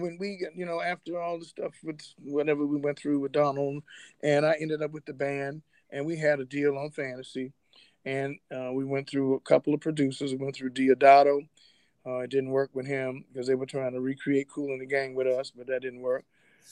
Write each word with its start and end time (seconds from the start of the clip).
When 0.00 0.16
we, 0.18 0.46
you 0.54 0.66
know, 0.66 0.80
after 0.80 1.20
all 1.20 1.38
the 1.38 1.44
stuff 1.44 1.74
with 1.82 2.00
whatever 2.22 2.66
we 2.66 2.78
went 2.78 2.98
through 2.98 3.20
with 3.20 3.32
Donald, 3.32 3.82
and 4.22 4.44
I 4.46 4.56
ended 4.60 4.82
up 4.82 4.92
with 4.92 5.04
the 5.04 5.12
band, 5.12 5.62
and 5.90 6.06
we 6.06 6.16
had 6.16 6.40
a 6.40 6.44
deal 6.44 6.76
on 6.78 6.90
Fantasy, 6.90 7.52
and 8.04 8.38
uh, 8.54 8.72
we 8.72 8.84
went 8.84 9.08
through 9.08 9.34
a 9.34 9.40
couple 9.40 9.74
of 9.74 9.80
producers. 9.80 10.32
We 10.32 10.38
went 10.38 10.56
through 10.56 10.70
Deodato. 10.70 11.46
Uh, 12.06 12.20
it 12.20 12.30
didn't 12.30 12.50
work 12.50 12.70
with 12.72 12.86
him 12.86 13.24
because 13.30 13.46
they 13.46 13.54
were 13.54 13.66
trying 13.66 13.92
to 13.92 14.00
recreate 14.00 14.48
Kool 14.50 14.72
and 14.72 14.80
the 14.80 14.86
Gang 14.86 15.14
with 15.14 15.26
us, 15.26 15.50
but 15.50 15.66
that 15.66 15.82
didn't 15.82 16.00
work. 16.00 16.24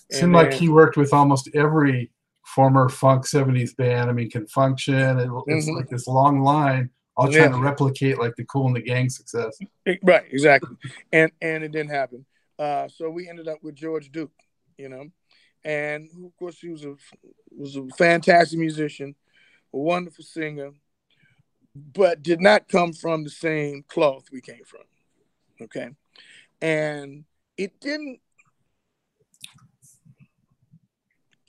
It 0.09 0.17
Seemed 0.17 0.33
like 0.33 0.53
he 0.55 0.69
worked 0.69 0.97
with 0.97 1.13
almost 1.13 1.51
every 1.55 2.11
former 2.47 2.89
funk 2.89 3.27
70s 3.27 3.77
band. 3.77 4.09
I 4.09 4.13
mean, 4.15 4.31
Con 4.31 4.47
Funk 4.47 4.79
Shun, 4.79 5.19
it's 5.19 5.67
Mhm. 5.67 5.77
like 5.77 5.89
this 5.89 6.07
long 6.07 6.41
line, 6.41 6.91
all 7.15 7.31
trying 7.31 7.53
to 7.53 7.59
replicate 7.59 8.19
like 8.19 8.35
the 8.37 8.45
Kool 8.45 8.69
and 8.69 8.77
the 8.77 8.81
Gang 8.81 9.11
success. 9.11 9.59
Right, 10.03 10.25
exactly. 10.31 10.77
and 11.13 11.31
and 11.43 11.63
it 11.63 11.73
didn't 11.73 11.91
happen. 11.91 12.25
Uh, 12.59 12.89
so 12.89 13.09
we 13.09 13.29
ended 13.29 13.47
up 13.49 13.63
with 13.63 13.77
George 13.77 14.11
Duke, 14.11 14.33
you 14.77 14.89
know, 14.89 15.07
and 15.65 16.09
of 16.25 16.37
course 16.37 16.59
he 16.59 16.69
was 16.69 16.85
a 16.85 16.95
was 17.57 17.77
a 17.77 17.87
fantastic 17.97 18.59
musician, 18.59 19.15
a 19.73 19.79
wonderful 19.79 20.25
singer, 20.25 20.71
but 21.75 22.23
did 22.23 22.41
not 22.41 22.69
come 22.69 22.93
from 22.93 23.23
the 23.23 23.31
same 23.31 23.85
cloth 23.87 24.25
we 24.33 24.41
came 24.41 24.65
from. 24.65 24.83
Okay, 25.61 25.91
and 26.61 27.25
it 27.57 27.81
didn't. 27.81 28.21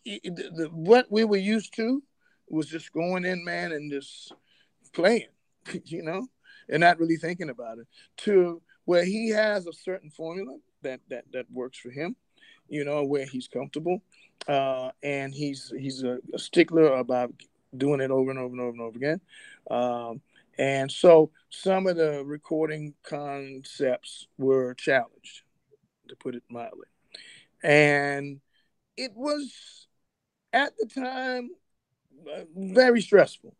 it- 0.06 0.36
the, 0.36 0.70
what 0.72 1.12
we 1.12 1.24
were 1.24 1.38
used 1.38 1.74
to 1.76 2.04
was 2.50 2.68
just 2.68 2.92
going 2.94 3.26
in, 3.26 3.44
man, 3.44 3.72
and 3.72 3.92
just 3.92 4.34
playing, 4.94 5.28
you 5.86 6.04
know, 6.04 6.28
and 6.68 6.82
not 6.82 7.00
really 7.00 7.18
thinking 7.18 7.50
about 7.50 7.80
it. 7.80 7.88
To 8.18 8.62
where 8.86 9.06
he 9.06 9.30
has 9.30 9.68
a 9.68 9.74
certain 9.74 10.10
formula 10.10 10.58
that 10.84 11.02
that 11.10 11.26
that 11.34 11.46
works 11.52 11.78
for 11.78 11.90
him, 11.90 12.16
you 12.68 12.84
know, 12.84 13.04
where 13.04 13.26
he's 13.26 13.48
comfortable, 13.48 14.02
uh, 14.48 14.92
and 15.04 15.34
he's 15.34 15.74
he's 15.78 16.04
a, 16.04 16.20
a 16.34 16.40
stickler 16.40 16.94
about 16.94 17.34
doing 17.78 18.02
it 18.02 18.12
over 18.12 18.32
and 18.32 18.40
over 18.40 18.52
and 18.52 18.62
over 18.62 18.72
and 18.72 18.82
over 18.82 18.98
again. 18.98 19.22
Um, 19.70 20.22
and 20.58 20.92
so 20.92 21.32
some 21.50 21.88
of 21.88 21.96
the 21.96 22.24
recording 22.26 22.94
concepts 23.04 24.28
were 24.38 24.74
challenged, 24.74 25.44
to 26.10 26.16
put 26.16 26.36
it 26.36 26.44
mildly. 26.50 26.88
And 27.64 28.42
it 28.98 29.12
was 29.16 29.88
at 30.52 30.74
the 30.78 30.88
time 30.88 31.52
uh, 32.34 32.42
very 32.56 33.02
stressful 33.02 33.56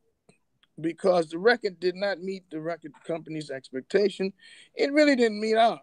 because 0.82 1.30
the 1.30 1.38
record 1.38 1.80
did 1.80 1.96
not 1.96 2.22
meet 2.22 2.44
the 2.50 2.60
record 2.60 2.92
company's 3.06 3.50
expectation. 3.50 4.34
It 4.76 4.92
really 4.92 5.16
didn't 5.16 5.40
meet 5.40 5.56
ours, 5.56 5.80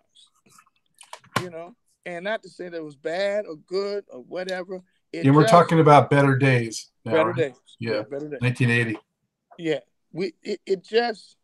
you 1.47 1.51
know. 1.51 1.75
And 2.05 2.25
not 2.25 2.43
to 2.43 2.49
say 2.49 2.69
that 2.69 2.77
it 2.77 2.85
was 2.85 2.97
bad 2.97 3.47
or 3.47 3.57
good 3.57 4.05
or 4.09 4.21
whatever. 4.21 4.81
It 5.13 5.27
And 5.27 5.35
we're 5.35 5.47
talking 5.47 5.81
about 5.81 6.09
better 6.11 6.37
days. 6.37 6.91
Now, 7.05 7.13
better 7.13 7.29
right? 7.31 7.37
days. 7.37 7.55
Yeah. 7.81 8.03
better 8.03 8.29
days. 8.29 8.41
1980. 8.41 8.99
Yeah, 9.59 9.81
we 10.13 10.35
it, 10.43 10.61
it 10.67 10.85
just 10.85 11.37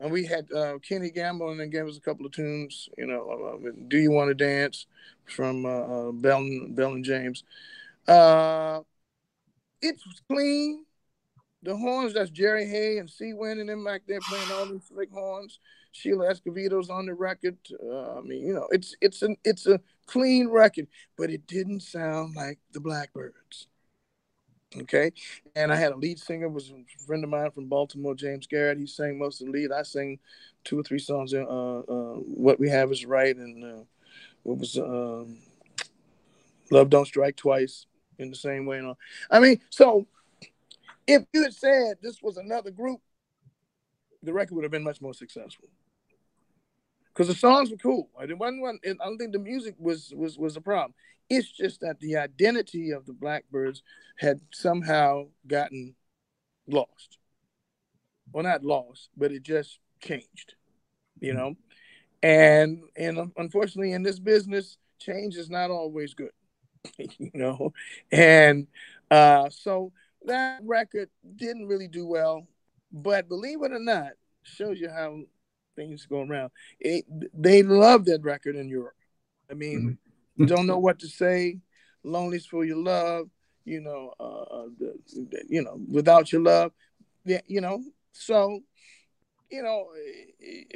and 0.00 0.12
we 0.12 0.24
had 0.24 0.50
uh, 0.52 0.78
Kenny 0.78 1.10
Gamble 1.10 1.50
and 1.50 1.60
then 1.60 1.70
gave 1.70 1.86
us 1.86 1.96
a 1.96 2.00
couple 2.00 2.26
of 2.26 2.32
tunes. 2.32 2.88
You 2.96 3.06
know, 3.06 3.58
uh, 3.64 3.70
"Do 3.88 3.98
You 3.98 4.10
Want 4.10 4.28
to 4.28 4.34
Dance" 4.34 4.86
from 5.24 5.64
uh, 5.64 5.68
uh, 5.68 6.12
Bell 6.12 6.38
and 6.38 6.74
Bell 6.74 6.92
and 6.92 7.04
James. 7.04 7.44
Uh, 8.06 8.80
it 9.80 9.96
was 10.06 10.20
clean. 10.28 10.84
The 11.62 11.76
horns, 11.76 12.14
that's 12.14 12.30
Jerry 12.30 12.66
Hay 12.66 12.98
and 12.98 13.08
Seawind 13.08 13.60
and 13.60 13.68
them 13.68 13.84
back 13.84 14.02
there 14.06 14.20
playing 14.28 14.50
all 14.52 14.66
these 14.66 14.84
slick 14.84 15.10
horns. 15.10 15.58
Sheila 15.90 16.30
Escovedo's 16.30 16.90
on 16.90 17.06
the 17.06 17.14
record. 17.14 17.56
Uh, 17.82 18.18
I 18.18 18.20
mean, 18.20 18.46
you 18.46 18.54
know, 18.54 18.68
it's 18.70 18.94
it's 19.00 19.22
an 19.22 19.36
it's 19.44 19.66
a 19.66 19.80
clean 20.06 20.48
record, 20.48 20.86
but 21.16 21.30
it 21.30 21.46
didn't 21.46 21.80
sound 21.80 22.36
like 22.36 22.58
the 22.72 22.80
Blackbyrds. 22.80 23.66
Okay, 24.76 25.12
and 25.56 25.72
I 25.72 25.76
had 25.76 25.92
a 25.92 25.96
lead 25.96 26.18
singer 26.18 26.48
was 26.48 26.70
a 26.70 27.04
friend 27.06 27.24
of 27.24 27.30
mine 27.30 27.50
from 27.50 27.68
Baltimore, 27.68 28.14
James 28.14 28.46
Garrett. 28.46 28.78
He 28.78 28.86
sang 28.86 29.18
most 29.18 29.40
of 29.40 29.46
the 29.46 29.52
lead. 29.52 29.72
I 29.72 29.82
sang 29.82 30.18
two 30.62 30.78
or 30.78 30.82
three 30.82 30.98
songs. 30.98 31.32
Uh, 31.32 31.42
uh, 31.42 32.14
what 32.16 32.60
we 32.60 32.68
have 32.68 32.92
is 32.92 33.06
right, 33.06 33.34
and 33.34 33.64
uh, 33.64 33.84
what 34.42 34.58
was 34.58 34.76
um, 34.76 35.38
Love 36.70 36.90
Don't 36.90 37.06
Strike 37.06 37.36
Twice 37.36 37.86
in 38.18 38.28
the 38.28 38.36
same 38.36 38.66
way. 38.66 38.78
And 38.78 38.88
all. 38.88 38.98
I 39.30 39.40
mean, 39.40 39.60
so 39.70 40.06
if 41.08 41.24
you 41.32 41.42
had 41.42 41.54
said 41.54 41.96
this 42.02 42.22
was 42.22 42.36
another 42.36 42.70
group, 42.70 43.00
the 44.22 44.32
record 44.32 44.54
would 44.54 44.64
have 44.64 44.70
been 44.70 44.84
much 44.84 45.00
more 45.00 45.14
successful. 45.14 45.68
Because 47.08 47.28
the 47.28 47.34
songs 47.34 47.70
were 47.70 47.76
cool. 47.78 48.10
I 48.16 48.26
didn't, 48.26 48.38
wasn't- 48.38 48.84
I 48.84 48.92
don't 49.04 49.18
think 49.18 49.32
the 49.32 49.40
music 49.40 49.74
was 49.78 50.12
was 50.14 50.38
was 50.38 50.56
a 50.56 50.60
problem. 50.60 50.94
It's 51.28 51.50
just 51.50 51.80
that 51.80 51.98
the 52.00 52.16
identity 52.16 52.92
of 52.92 53.06
the 53.06 53.12
Blackbyrds 53.12 53.82
had 54.18 54.40
somehow 54.52 55.28
gotten 55.46 55.94
lost. 56.66 57.18
Well, 58.32 58.44
not 58.44 58.62
lost, 58.64 59.08
but 59.16 59.32
it 59.32 59.42
just 59.42 59.78
changed, 60.00 60.54
you 61.20 61.32
know. 61.34 61.56
And 62.22 62.82
and 62.96 63.32
unfortunately, 63.36 63.92
in 63.92 64.02
this 64.02 64.18
business, 64.18 64.76
change 64.98 65.36
is 65.36 65.50
not 65.50 65.70
always 65.70 66.14
good, 66.14 66.32
you 66.98 67.30
know. 67.34 67.72
And 68.12 68.68
uh, 69.10 69.50
so 69.50 69.92
that 70.28 70.60
record 70.64 71.10
didn't 71.36 71.66
really 71.66 71.88
do 71.88 72.06
well, 72.06 72.46
but 72.92 73.28
believe 73.28 73.62
it 73.62 73.72
or 73.72 73.78
not, 73.80 74.12
shows 74.42 74.80
you 74.80 74.88
how 74.88 75.20
things 75.76 76.06
go 76.06 76.22
around. 76.22 76.50
It, 76.80 77.04
they 77.34 77.62
love 77.62 78.04
that 78.06 78.22
record 78.22 78.56
in 78.56 78.68
Europe. 78.68 78.94
I 79.50 79.54
mean, 79.54 79.98
don't 80.44 80.66
know 80.66 80.78
what 80.78 80.98
to 81.00 81.08
say. 81.08 81.58
Loneliness 82.04 82.46
for 82.46 82.64
your 82.64 82.76
love. 82.78 83.28
You 83.64 83.80
know, 83.80 84.14
uh, 84.18 84.66
the, 84.78 84.94
the- 85.30 85.44
you 85.48 85.62
know, 85.62 85.78
without 85.90 86.32
your 86.32 86.42
love. 86.42 86.72
Yeah, 87.24 87.40
you 87.46 87.60
know. 87.60 87.82
So, 88.12 88.60
you 89.50 89.62
know, 89.62 89.88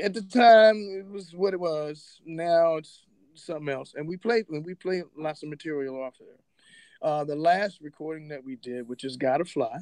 at 0.03 0.15
the 0.15 0.23
time 0.23 0.77
it 1.01 1.07
was 1.11 1.35
what 1.35 1.55
it 1.55 1.61
was. 1.61 2.21
Now 2.27 2.77
it's 2.77 3.07
something 3.35 3.69
else. 3.69 3.95
And 3.97 4.07
we 4.07 4.17
played 4.17 4.45
when 4.49 4.63
we 4.63 4.75
played 4.75 5.05
lots 5.17 5.43
of 5.43 5.49
material 5.49 6.03
off 6.03 6.15
there. 6.19 6.37
Uh, 7.03 7.25
the 7.25 7.35
last 7.35 7.81
recording 7.81 8.29
that 8.29 8.45
we 8.45 8.55
did, 8.57 8.89
which 8.89 9.03
is 9.05 9.17
"Gotta 9.17 9.45
Fly," 9.45 9.81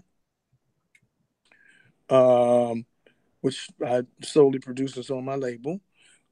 um, 2.08 2.86
which 3.42 3.68
I 3.84 4.02
solely 4.22 4.58
produced 4.58 4.96
this 4.96 5.10
on 5.10 5.24
my 5.24 5.34
label, 5.34 5.80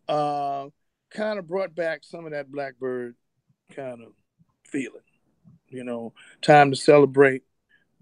uh, 0.09 0.69
kind 1.11 1.39
of 1.39 1.47
brought 1.47 1.75
back 1.75 2.01
some 2.05 2.25
of 2.25 2.33
that 2.33 2.51
Blackbyrd 2.51 3.15
kind 3.75 4.03
of 4.03 4.13
feeling. 4.67 5.03
You 5.69 5.85
know, 5.85 6.15
time 6.41 6.71
to 6.71 6.77
celebrate, 6.77 7.43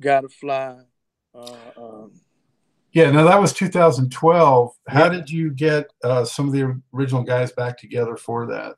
gotta 0.01 0.29
fly. 0.29 0.79
Uh, 1.35 1.57
um, 1.77 2.13
Yeah, 2.93 3.11
now 3.11 3.25
that 3.25 3.41
was 3.41 3.53
2012. 3.53 4.73
How 4.87 5.05
Yeah. 5.05 5.09
did 5.11 5.29
you 5.31 5.51
get 5.51 5.93
uh, 6.05 6.25
some 6.25 6.47
of 6.47 6.53
the 6.53 6.81
original 6.95 7.25
guys 7.25 7.51
back 7.53 7.77
together 7.79 8.17
for 8.17 8.47
that? 8.47 8.77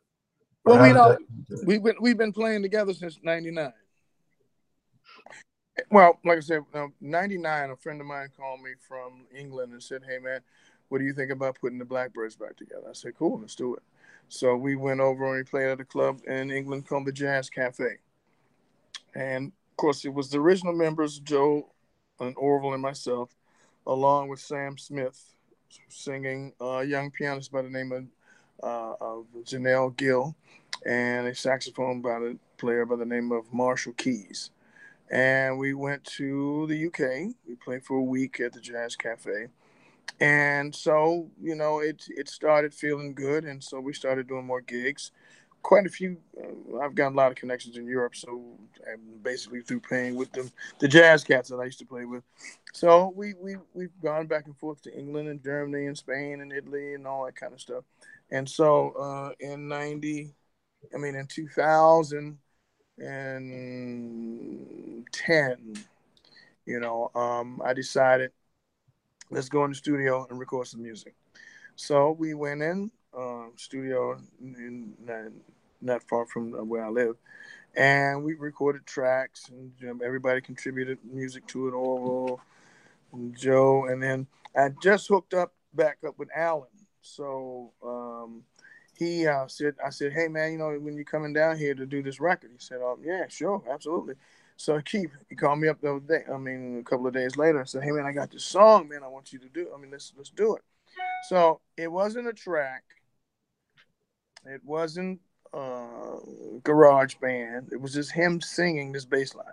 Well, 0.64 0.80
we 0.82 0.88
did 0.88 0.94
don't- 0.94 1.46
that- 1.48 1.66
we've 1.66 1.82
been 1.82 1.96
we've 2.00 2.16
been 2.18 2.32
playing 2.32 2.62
together 2.62 2.94
since 2.94 3.18
'99. 3.22 3.72
Well, 5.90 6.18
like 6.24 6.38
I 6.38 6.40
said, 6.40 6.64
um, 6.74 6.92
'99. 7.00 7.70
A 7.70 7.76
friend 7.76 8.00
of 8.00 8.06
mine 8.06 8.28
called 8.36 8.62
me 8.62 8.70
from 8.86 9.26
England 9.36 9.72
and 9.72 9.82
said, 9.82 10.02
"Hey, 10.06 10.18
man, 10.18 10.40
what 10.88 10.98
do 10.98 11.04
you 11.04 11.12
think 11.12 11.30
about 11.30 11.58
putting 11.60 11.78
the 11.78 11.84
Blackbyrds 11.84 12.38
back 12.38 12.56
together?" 12.56 12.86
I 12.88 12.92
said, 12.92 13.16
"Cool, 13.16 13.40
let's 13.40 13.54
do 13.54 13.74
it." 13.74 13.82
So 14.28 14.56
we 14.56 14.76
went 14.76 15.00
over 15.00 15.26
and 15.26 15.36
we 15.36 15.42
played 15.44 15.68
at 15.68 15.80
a 15.80 15.84
club 15.84 16.20
in 16.26 16.50
England 16.50 16.86
called 16.86 17.06
the 17.06 17.12
Jazz 17.12 17.48
Cafe, 17.48 17.98
and 19.14 19.52
of 19.70 19.76
course, 19.76 20.04
it 20.04 20.12
was 20.12 20.30
the 20.30 20.40
original 20.40 20.74
members, 20.74 21.18
Joe 21.20 21.70
and 22.20 22.34
Orville 22.36 22.74
and 22.74 22.82
myself, 22.82 23.30
along 23.86 24.28
with 24.28 24.40
Sam 24.40 24.76
Smith, 24.76 25.34
singing 25.88 26.52
a 26.60 26.84
young 26.84 27.10
pianist 27.10 27.52
by 27.52 27.62
the 27.62 27.70
name 27.70 27.92
of 27.92 28.04
uh, 28.62 28.94
of 29.00 29.26
Janelle 29.44 29.96
Gill 29.96 30.34
and 30.84 31.26
a 31.26 31.34
saxophone 31.34 32.00
by 32.00 32.18
the 32.18 32.38
player 32.56 32.84
by 32.84 32.96
the 32.96 33.04
name 33.04 33.32
of 33.32 33.52
Marshall 33.52 33.92
Keys. 33.94 34.50
And 35.10 35.58
we 35.58 35.74
went 35.74 36.04
to 36.04 36.66
the 36.66 36.86
UK. 36.86 37.34
We 37.46 37.54
played 37.56 37.84
for 37.84 37.96
a 37.96 38.02
week 38.02 38.40
at 38.40 38.52
the 38.52 38.60
Jazz 38.60 38.96
Cafe. 38.96 39.48
And 40.20 40.74
so, 40.74 41.30
you 41.40 41.54
know, 41.54 41.80
it 41.80 42.04
it 42.08 42.28
started 42.28 42.74
feeling 42.74 43.14
good, 43.14 43.44
and 43.44 43.62
so 43.62 43.80
we 43.80 43.92
started 43.92 44.26
doing 44.26 44.46
more 44.46 44.60
gigs. 44.60 45.12
Quite 45.62 45.86
a 45.86 45.90
few. 45.90 46.18
Uh, 46.36 46.78
I've 46.78 46.94
got 46.94 47.12
a 47.12 47.14
lot 47.14 47.30
of 47.30 47.36
connections 47.36 47.76
in 47.76 47.86
Europe, 47.86 48.16
so 48.16 48.58
I'm 48.90 49.18
basically 49.22 49.60
through 49.60 49.80
playing 49.80 50.16
with 50.16 50.32
them, 50.32 50.50
the 50.78 50.88
jazz 50.88 51.24
cats 51.24 51.50
that 51.50 51.56
I 51.56 51.64
used 51.64 51.78
to 51.80 51.86
play 51.86 52.04
with. 52.04 52.24
So 52.72 53.12
we 53.14 53.34
we 53.34 53.56
we've 53.74 54.00
gone 54.02 54.26
back 54.26 54.46
and 54.46 54.56
forth 54.56 54.82
to 54.82 54.96
England 54.96 55.28
and 55.28 55.42
Germany 55.42 55.86
and 55.86 55.96
Spain 55.96 56.40
and 56.40 56.52
Italy 56.52 56.94
and 56.94 57.06
all 57.06 57.24
that 57.26 57.36
kind 57.36 57.52
of 57.52 57.60
stuff. 57.60 57.84
And 58.30 58.48
so 58.48 58.92
uh, 58.92 59.30
in 59.40 59.68
'90, 59.68 60.34
I 60.94 60.98
mean 60.98 61.14
in 61.14 61.26
2010, 62.98 65.74
you 66.66 66.80
know, 66.80 67.10
um, 67.14 67.62
I 67.64 67.72
decided 67.72 68.32
let's 69.30 69.48
go 69.48 69.64
in 69.64 69.70
the 69.70 69.76
studio 69.76 70.26
and 70.28 70.38
record 70.38 70.66
some 70.66 70.82
music. 70.82 71.14
So 71.76 72.12
we 72.12 72.34
went 72.34 72.60
in 72.62 72.90
uh, 73.16 73.46
studio 73.56 74.20
in, 74.40 74.94
in 75.06 75.32
not 75.80 76.02
far 76.08 76.26
from 76.26 76.50
where 76.68 76.84
I 76.84 76.88
live, 76.88 77.16
and 77.76 78.24
we 78.24 78.34
recorded 78.34 78.84
tracks, 78.84 79.48
and 79.48 79.70
you 79.78 79.86
know, 79.86 80.04
everybody 80.04 80.40
contributed 80.40 80.98
music 81.04 81.46
to 81.48 81.68
it. 81.68 81.72
Orville, 81.72 82.40
and 83.12 83.36
Joe, 83.36 83.86
and 83.86 84.02
then 84.02 84.26
I 84.56 84.70
just 84.82 85.08
hooked 85.08 85.34
up 85.34 85.52
back 85.72 85.98
up 86.06 86.18
with 86.18 86.28
Alan. 86.34 86.68
So 87.00 87.72
um, 87.84 88.42
he 88.98 89.26
uh, 89.26 89.46
said, 89.46 89.76
I 89.84 89.90
said, 89.90 90.12
hey 90.12 90.28
man, 90.28 90.52
you 90.52 90.58
know 90.58 90.70
when 90.80 90.96
you're 90.96 91.04
coming 91.04 91.32
down 91.32 91.56
here 91.56 91.74
to 91.74 91.86
do 91.86 92.02
this 92.02 92.20
record, 92.20 92.50
he 92.52 92.58
said, 92.58 92.78
oh 92.82 92.98
yeah, 93.02 93.26
sure, 93.28 93.62
absolutely. 93.70 94.14
So 94.56 94.80
Keith, 94.80 95.12
he 95.28 95.36
called 95.36 95.60
me 95.60 95.68
up 95.68 95.80
the 95.80 95.94
other 95.94 96.00
day. 96.00 96.24
I 96.32 96.36
mean, 96.36 96.80
a 96.80 96.82
couple 96.82 97.06
of 97.06 97.14
days 97.14 97.36
later, 97.36 97.60
and 97.60 97.68
said, 97.68 97.84
"Hey 97.84 97.92
man, 97.92 98.06
I 98.06 98.10
got 98.12 98.32
this 98.32 98.44
song, 98.44 98.88
man. 98.88 99.04
I 99.04 99.08
want 99.08 99.32
you 99.32 99.38
to 99.38 99.48
do. 99.48 99.68
I 99.72 99.80
mean, 99.80 99.92
let's 99.92 100.12
let's 100.16 100.30
do 100.30 100.56
it." 100.56 100.62
So 101.28 101.60
it 101.76 101.86
wasn't 101.86 102.26
a 102.26 102.32
track. 102.32 102.82
It 104.44 104.60
wasn't 104.64 105.20
uh, 105.54 106.16
garage 106.64 107.14
band. 107.16 107.68
It 107.70 107.80
was 107.80 107.94
just 107.94 108.10
him 108.10 108.40
singing 108.40 108.90
this 108.90 109.04
bass 109.04 109.32
line. 109.36 109.46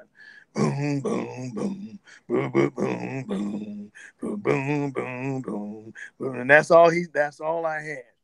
Boom, 0.55 1.01
boom, 1.01 1.51
boom, 1.53 1.99
boom, 2.27 2.51
boom, 2.51 2.71
boom, 2.71 3.23
boom, 3.27 3.91
boom, 4.19 4.41
boom, 4.41 4.91
boom, 4.91 5.41
boom, 5.41 5.93
boom. 6.17 6.39
And 6.39 6.49
that's 6.49 6.71
all 6.71 6.89
he 6.89 7.05
that's 7.13 7.39
all 7.39 7.65
I 7.65 7.81
had. 7.81 8.14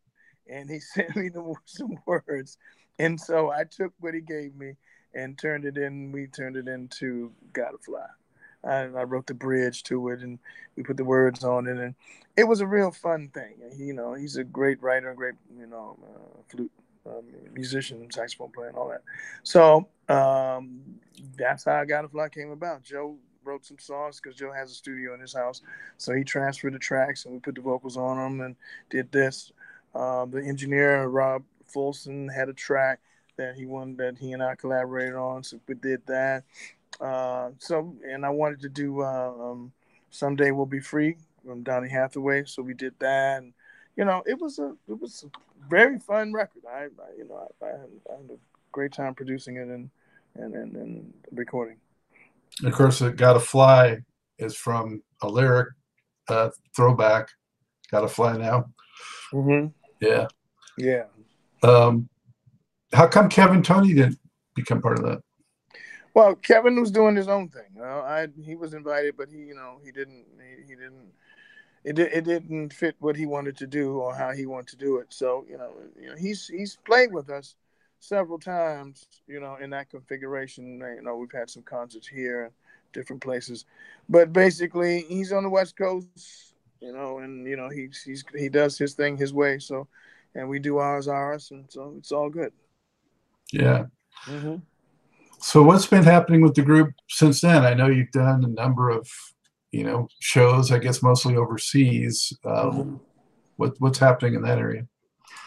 And 0.51 0.69
he 0.69 0.79
sent 0.93 1.15
me 1.15 1.29
the, 1.29 1.53
some 1.65 1.97
words. 2.05 2.57
And 2.99 3.19
so 3.19 3.51
I 3.51 3.63
took 3.63 3.93
what 3.99 4.13
he 4.13 4.21
gave 4.21 4.55
me 4.55 4.75
and 5.13 5.37
turned 5.37 5.65
it 5.65 5.77
in. 5.77 6.11
We 6.11 6.27
turned 6.27 6.55
it 6.55 6.67
into 6.67 7.31
"Gotta 7.53 7.77
Fly." 7.77 8.05
I, 8.63 8.83
I, 8.83 9.03
wrote 9.03 9.25
the 9.25 9.33
bridge 9.33 9.83
to 9.85 10.09
it, 10.09 10.21
and 10.21 10.37
we 10.75 10.83
put 10.83 10.97
the 10.97 11.03
words 11.03 11.43
on 11.43 11.67
it, 11.67 11.77
and 11.77 11.95
it 12.37 12.43
was 12.43 12.61
a 12.61 12.67
real 12.67 12.91
fun 12.91 13.29
thing. 13.33 13.55
He, 13.75 13.85
you 13.85 13.93
know, 13.93 14.13
he's 14.13 14.37
a 14.37 14.43
great 14.43 14.81
writer, 14.83 15.13
great 15.15 15.35
you 15.57 15.65
know 15.65 15.97
uh, 16.03 16.41
flute 16.49 16.71
um, 17.05 17.23
musician, 17.53 18.07
saxophone 18.11 18.51
player, 18.51 18.69
and 18.69 18.77
all 18.77 18.89
that. 18.89 19.01
So 19.43 19.87
um, 20.09 20.81
that's 21.37 21.65
how 21.65 21.83
"Gotta 21.85 22.09
Fly" 22.09 22.29
came 22.29 22.51
about. 22.51 22.83
Joe 22.83 23.17
wrote 23.43 23.65
some 23.65 23.79
songs 23.79 24.21
because 24.21 24.37
Joe 24.37 24.51
has 24.51 24.71
a 24.71 24.75
studio 24.75 25.15
in 25.15 25.19
his 25.19 25.33
house, 25.33 25.61
so 25.97 26.13
he 26.13 26.23
transferred 26.23 26.73
the 26.73 26.79
tracks, 26.79 27.25
and 27.25 27.33
we 27.33 27.39
put 27.39 27.55
the 27.55 27.61
vocals 27.61 27.97
on 27.97 28.17
them, 28.17 28.41
and 28.41 28.55
did 28.89 29.11
this. 29.11 29.51
Um, 29.93 30.31
the 30.31 30.43
engineer 30.45 31.07
Rob 31.07 31.43
Folson 31.73 32.33
had 32.33 32.49
a 32.49 32.53
track 32.53 32.99
that 33.37 33.55
he 33.55 33.65
wanted 33.65 33.97
that 33.97 34.17
he 34.17 34.31
and 34.33 34.43
I 34.43 34.55
collaborated 34.55 35.15
on. 35.15 35.43
So 35.43 35.59
we 35.67 35.75
did 35.75 36.01
that. 36.07 36.43
Uh, 36.99 37.49
so 37.57 37.95
and 38.07 38.25
I 38.25 38.29
wanted 38.29 38.61
to 38.61 38.69
do 38.69 39.01
uh, 39.01 39.33
um, 39.39 39.71
someday 40.09 40.51
we'll 40.51 40.65
be 40.65 40.79
free 40.79 41.17
from 41.45 41.63
Donny 41.63 41.89
Hathaway. 41.89 42.45
So 42.45 42.61
we 42.61 42.73
did 42.73 42.93
that. 42.99 43.39
And, 43.39 43.53
you 43.95 44.05
know, 44.05 44.23
it 44.25 44.39
was 44.39 44.59
a 44.59 44.75
it 44.87 44.99
was 44.99 45.25
a 45.25 45.69
very 45.69 45.99
fun 45.99 46.33
record. 46.33 46.63
I, 46.69 46.83
I 46.83 47.17
you 47.17 47.27
know 47.27 47.47
I, 47.61 47.65
I, 47.65 47.69
had, 47.69 47.89
I, 48.09 48.13
had, 48.13 48.31
a 48.31 48.37
great 48.71 48.93
time 48.93 49.15
producing 49.15 49.57
it 49.57 49.67
and 49.67 49.89
and 50.35 50.53
and, 50.53 50.75
and 50.75 51.13
recording. 51.31 51.77
Of 52.63 52.73
course, 52.73 53.01
it 53.01 53.17
"Gotta 53.17 53.39
Fly" 53.39 53.99
is 54.37 54.55
from 54.55 55.01
a 55.21 55.27
lyric 55.27 55.69
uh, 56.27 56.49
throwback. 56.75 57.29
"Gotta 57.89 58.07
Fly 58.07 58.37
Now." 58.37 58.65
Mm-hmm. 59.33 59.67
Yeah. 60.01 60.27
Yeah. 60.77 61.05
Um, 61.63 62.09
how 62.91 63.07
come 63.07 63.29
Kevin 63.29 63.61
Toney 63.61 63.93
didn't 63.93 64.19
become 64.55 64.81
part 64.81 64.99
of 64.99 65.05
that? 65.05 65.21
Well, 66.13 66.35
Kevin 66.35 66.79
was 66.79 66.91
doing 66.91 67.15
his 67.15 67.29
own 67.29 67.47
thing. 67.49 67.69
You 67.75 67.81
know, 67.81 68.01
I 68.01 68.27
he 68.43 68.55
was 68.55 68.73
invited, 68.73 69.15
but 69.15 69.29
he, 69.29 69.37
you 69.37 69.55
know, 69.55 69.79
he 69.83 69.91
didn't. 69.91 70.25
He, 70.39 70.63
he 70.67 70.75
didn't. 70.75 71.11
It, 71.83 71.97
it 71.97 72.25
didn't 72.25 72.73
fit 72.73 72.95
what 72.99 73.15
he 73.15 73.25
wanted 73.25 73.57
to 73.57 73.67
do 73.67 73.99
or 73.99 74.13
how 74.13 74.31
he 74.31 74.45
wanted 74.45 74.67
to 74.67 74.75
do 74.75 74.97
it. 74.97 75.07
So 75.09 75.45
you 75.49 75.57
know, 75.57 75.71
you 75.99 76.09
know, 76.09 76.15
he's 76.15 76.47
he's 76.47 76.77
played 76.85 77.13
with 77.13 77.29
us 77.29 77.55
several 77.99 78.39
times. 78.39 79.07
You 79.27 79.39
know, 79.39 79.55
in 79.61 79.69
that 79.69 79.89
configuration. 79.89 80.81
You 80.95 81.01
know, 81.01 81.15
we've 81.15 81.31
had 81.31 81.49
some 81.49 81.63
concerts 81.63 82.07
here, 82.07 82.51
different 82.91 83.21
places, 83.21 83.65
but 84.09 84.33
basically, 84.33 85.05
he's 85.07 85.31
on 85.31 85.43
the 85.43 85.49
West 85.49 85.77
Coast. 85.77 86.50
You 86.81 86.93
know, 86.93 87.19
and 87.19 87.45
you 87.47 87.55
know, 87.55 87.69
he's 87.69 88.01
he's 88.01 88.23
he 88.35 88.49
does 88.49 88.77
his 88.77 88.95
thing 88.95 89.15
his 89.15 89.33
way. 89.33 89.59
So, 89.59 89.87
and 90.35 90.49
we 90.49 90.59
do 90.59 90.77
ours 90.77 91.07
ours, 91.07 91.51
and 91.51 91.65
so 91.69 91.93
it's 91.97 92.11
all 92.11 92.29
good. 92.29 92.51
Yeah. 93.53 93.85
Mm-hmm. 94.25 94.57
So 95.39 95.63
what's 95.63 95.85
been 95.85 96.03
happening 96.03 96.41
with 96.41 96.55
the 96.55 96.61
group 96.61 96.93
since 97.09 97.41
then? 97.41 97.65
I 97.65 97.73
know 97.73 97.87
you've 97.87 98.11
done 98.11 98.43
a 98.43 98.47
number 98.47 98.89
of, 98.89 99.09
you 99.71 99.83
know, 99.83 100.07
shows. 100.19 100.71
I 100.71 100.79
guess 100.79 101.01
mostly 101.01 101.35
overseas. 101.35 102.33
Um, 102.45 102.53
mm-hmm. 102.53 102.95
What 103.57 103.75
what's 103.79 103.99
happening 103.99 104.33
in 104.33 104.41
that 104.43 104.57
area? 104.57 104.87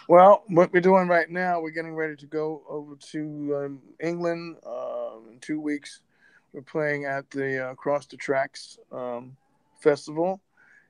Well, 0.08 0.44
what 0.48 0.72
we're 0.72 0.80
doing 0.80 1.08
right 1.08 1.30
now, 1.30 1.60
we're 1.60 1.70
getting 1.70 1.94
ready 1.94 2.14
to 2.16 2.26
go 2.26 2.62
over 2.68 2.94
to 3.12 3.56
um, 3.56 3.82
England 4.00 4.56
uh, 4.66 5.16
in 5.30 5.38
two 5.40 5.60
weeks. 5.60 6.00
We're 6.52 6.62
playing 6.62 7.06
at 7.06 7.30
the 7.30 7.68
uh, 7.68 7.72
Across 7.72 8.06
the 8.06 8.16
Tracks 8.16 8.78
um, 8.92 9.36
Festival 9.80 10.40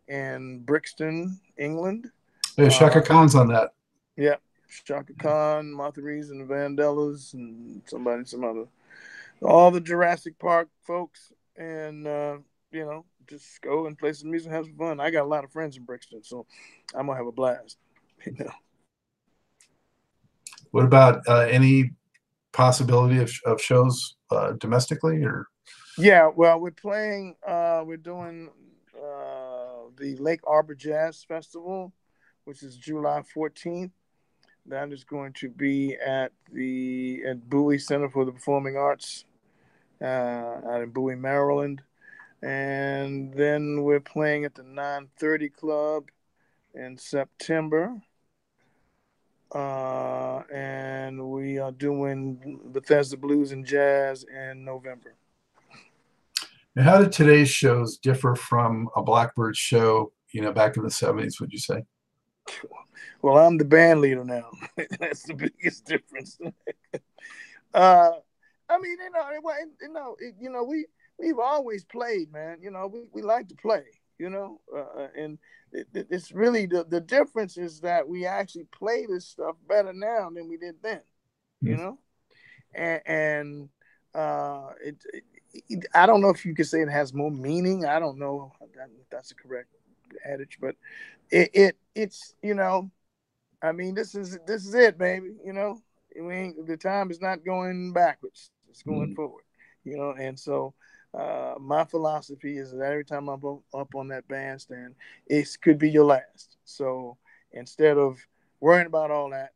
in 0.08 0.60
Brixton, 0.60 1.40
England. 1.58 2.10
Yeah, 2.56 2.68
Chaka 2.68 2.98
uh, 2.98 3.02
Khan's 3.02 3.34
on 3.34 3.48
that. 3.48 3.74
Yeah, 4.16 4.36
Chaka 4.84 5.12
Khan, 5.14 5.72
Martha 5.72 6.00
Reeves, 6.00 6.30
and 6.30 6.40
the 6.40 6.52
Vandellas, 6.52 7.34
and 7.34 7.82
somebody, 7.86 8.24
some 8.24 8.44
other, 8.44 8.66
all 9.42 9.70
the 9.70 9.80
Jurassic 9.80 10.38
Park 10.38 10.68
folks, 10.82 11.32
and 11.56 12.06
uh, 12.06 12.36
you 12.70 12.84
know, 12.84 13.04
just 13.28 13.60
go 13.62 13.86
and 13.86 13.98
play 13.98 14.12
some 14.12 14.31
music, 14.31 14.50
have 14.52 14.67
some 14.67 14.76
fun. 14.76 15.00
I 15.00 15.10
got 15.10 15.24
a 15.24 15.29
lot 15.29 15.44
of 15.44 15.52
friends 15.52 15.76
in 15.76 15.84
Brixton, 15.84 16.22
so 16.22 16.46
I'm 16.94 17.06
gonna 17.06 17.19
have 17.19 17.26
a 17.26 17.32
blast. 17.32 17.79
You 18.26 18.32
know. 18.38 18.52
What 20.70 20.86
about 20.86 21.29
uh, 21.29 21.46
any 21.50 21.90
possibility 22.52 23.19
of, 23.19 23.31
of 23.44 23.60
shows 23.60 24.17
uh, 24.31 24.52
domestically, 24.52 25.22
or? 25.22 25.46
Yeah, 25.98 26.31
well, 26.34 26.58
we're 26.58 26.70
playing. 26.70 27.36
Uh, 27.46 27.82
we're 27.84 27.98
doing 27.98 28.48
the 29.96 30.17
Lake 30.17 30.41
Arbor 30.46 30.74
Jazz 30.74 31.24
Festival, 31.24 31.93
which 32.44 32.63
is 32.63 32.77
July 32.77 33.22
14th 33.36 33.91
that 34.67 34.93
is 34.93 35.05
going 35.05 35.32
to 35.34 35.48
be 35.48 35.94
at 35.94 36.32
the 36.53 37.22
at 37.29 37.48
Bowie 37.48 37.79
Center 37.79 38.08
for 38.08 38.24
the 38.24 38.32
Performing 38.32 38.77
Arts 38.77 39.24
uh, 40.01 40.05
out 40.05 40.82
in 40.82 40.91
Bowie, 40.91 41.17
Maryland. 41.17 41.82
And 42.43 43.32
then 43.32 43.82
we're 43.82 44.01
playing 44.01 44.44
at 44.44 44.55
the 44.55 44.63
930 44.63 45.48
Club 45.51 46.05
in 46.74 46.98
September. 46.98 47.94
Uh, 49.55 50.43
and 50.53 51.31
we 51.31 51.58
are 51.58 51.72
doing 51.72 52.60
Bethesda 52.67 53.17
Blues 53.17 53.53
and 53.53 53.65
Jazz 53.65 54.24
in 54.24 54.65
November. 54.65 55.15
And 56.76 56.84
how 56.84 56.98
did 56.98 57.12
today's 57.12 57.50
shows 57.50 57.98
differ 57.98 58.34
from 58.34 58.88
a 58.96 59.02
Blackbyrd 59.02 59.54
show, 59.54 60.12
you 60.32 60.40
know, 60.40 60.52
back 60.52 60.76
in 60.76 60.82
the 60.82 60.88
70s, 60.88 61.40
would 61.40 61.52
you 61.52 61.58
say? 61.58 61.84
Well, 63.22 63.38
I'm 63.38 63.56
the 63.58 63.64
band 63.64 64.00
leader 64.00 64.24
now. 64.24 64.50
That's 64.98 65.22
the 65.22 65.34
biggest 65.34 65.86
difference. 65.86 66.38
uh, 67.74 68.10
I 68.69 68.78
mean, 68.78 68.96
you 68.98 69.10
know, 69.10 69.28
it, 69.31 69.69
you 69.81 69.93
know, 69.93 70.16
it, 70.19 70.34
you 70.40 70.50
know, 70.50 70.64
we 70.64 70.86
we've 71.19 71.38
always 71.38 71.84
played, 71.84 72.32
man. 72.32 72.58
You 72.60 72.70
know, 72.70 72.86
we, 72.86 73.04
we 73.12 73.22
like 73.22 73.48
to 73.48 73.54
play. 73.54 73.84
You 74.19 74.31
know, 74.31 74.60
uh 74.74 75.08
and 75.16 75.38
it, 75.72 75.88
it's 75.93 76.32
really 76.32 76.66
the 76.66 76.84
the 76.84 77.00
difference 77.00 77.56
is 77.56 77.81
that 77.81 78.06
we 78.06 78.26
actually 78.26 78.66
play 78.72 79.06
this 79.06 79.28
stuff 79.28 79.56
better 79.69 79.93
now 79.93 80.31
than 80.31 80.48
we 80.48 80.56
did 80.56 80.76
then. 80.82 81.00
Mm-hmm. 81.62 81.69
You 81.69 81.76
know, 81.76 81.98
and, 82.74 83.02
and 83.06 83.69
uh, 84.14 84.70
it, 84.82 84.96
it, 85.12 85.24
I 85.94 86.06
don't 86.06 86.20
know 86.20 86.31
if 86.31 86.44
you 86.44 86.55
could 86.55 86.67
say 86.67 86.81
it 86.81 86.89
has 86.89 87.15
more 87.15 87.31
meaning. 87.31 87.87
I 87.87 87.99
don't 87.99 88.19
know 88.19 88.53
if 88.63 89.11
that's 89.11 89.29
the 89.29 89.34
correct 89.34 89.69
adage, 90.25 90.58
but 90.61 90.77
it, 91.31 91.51
it 91.53 91.77
it's 91.94 92.34
you 92.43 92.55
know 92.55 92.91
I 93.65 93.73
mean, 93.73 93.94
this 93.94 94.15
is 94.15 94.39
this 94.46 94.67
is 94.67 94.75
it, 94.75 94.99
baby. 94.99 95.31
You 95.43 95.55
know, 95.55 95.81
we 96.15 96.53
the 96.67 96.77
time 96.77 97.11
is 97.11 97.23
not 97.23 97.46
going 97.46 97.94
backwards; 97.94 98.51
it's 98.69 98.82
going 98.82 99.08
mm-hmm. 99.08 99.15
forward. 99.15 99.44
You 99.84 99.96
know, 99.96 100.11
and 100.11 100.39
so 100.39 100.75
uh, 101.19 101.55
my 101.58 101.84
philosophy 101.84 102.58
is 102.58 102.73
that 102.73 102.84
every 102.84 103.06
time 103.06 103.29
I'm 103.29 103.43
up 103.73 103.94
on 103.94 104.08
that 104.08 104.29
bandstand, 104.29 104.96
it 105.27 105.49
could 105.63 105.79
be 105.79 105.91
your 105.91 106.05
last. 106.05 106.58
So 106.65 107.17
instead 107.53 107.96
of 107.96 108.19
worrying 108.61 108.87
about 108.87 109.11
all 109.11 109.31
that, 109.31 109.53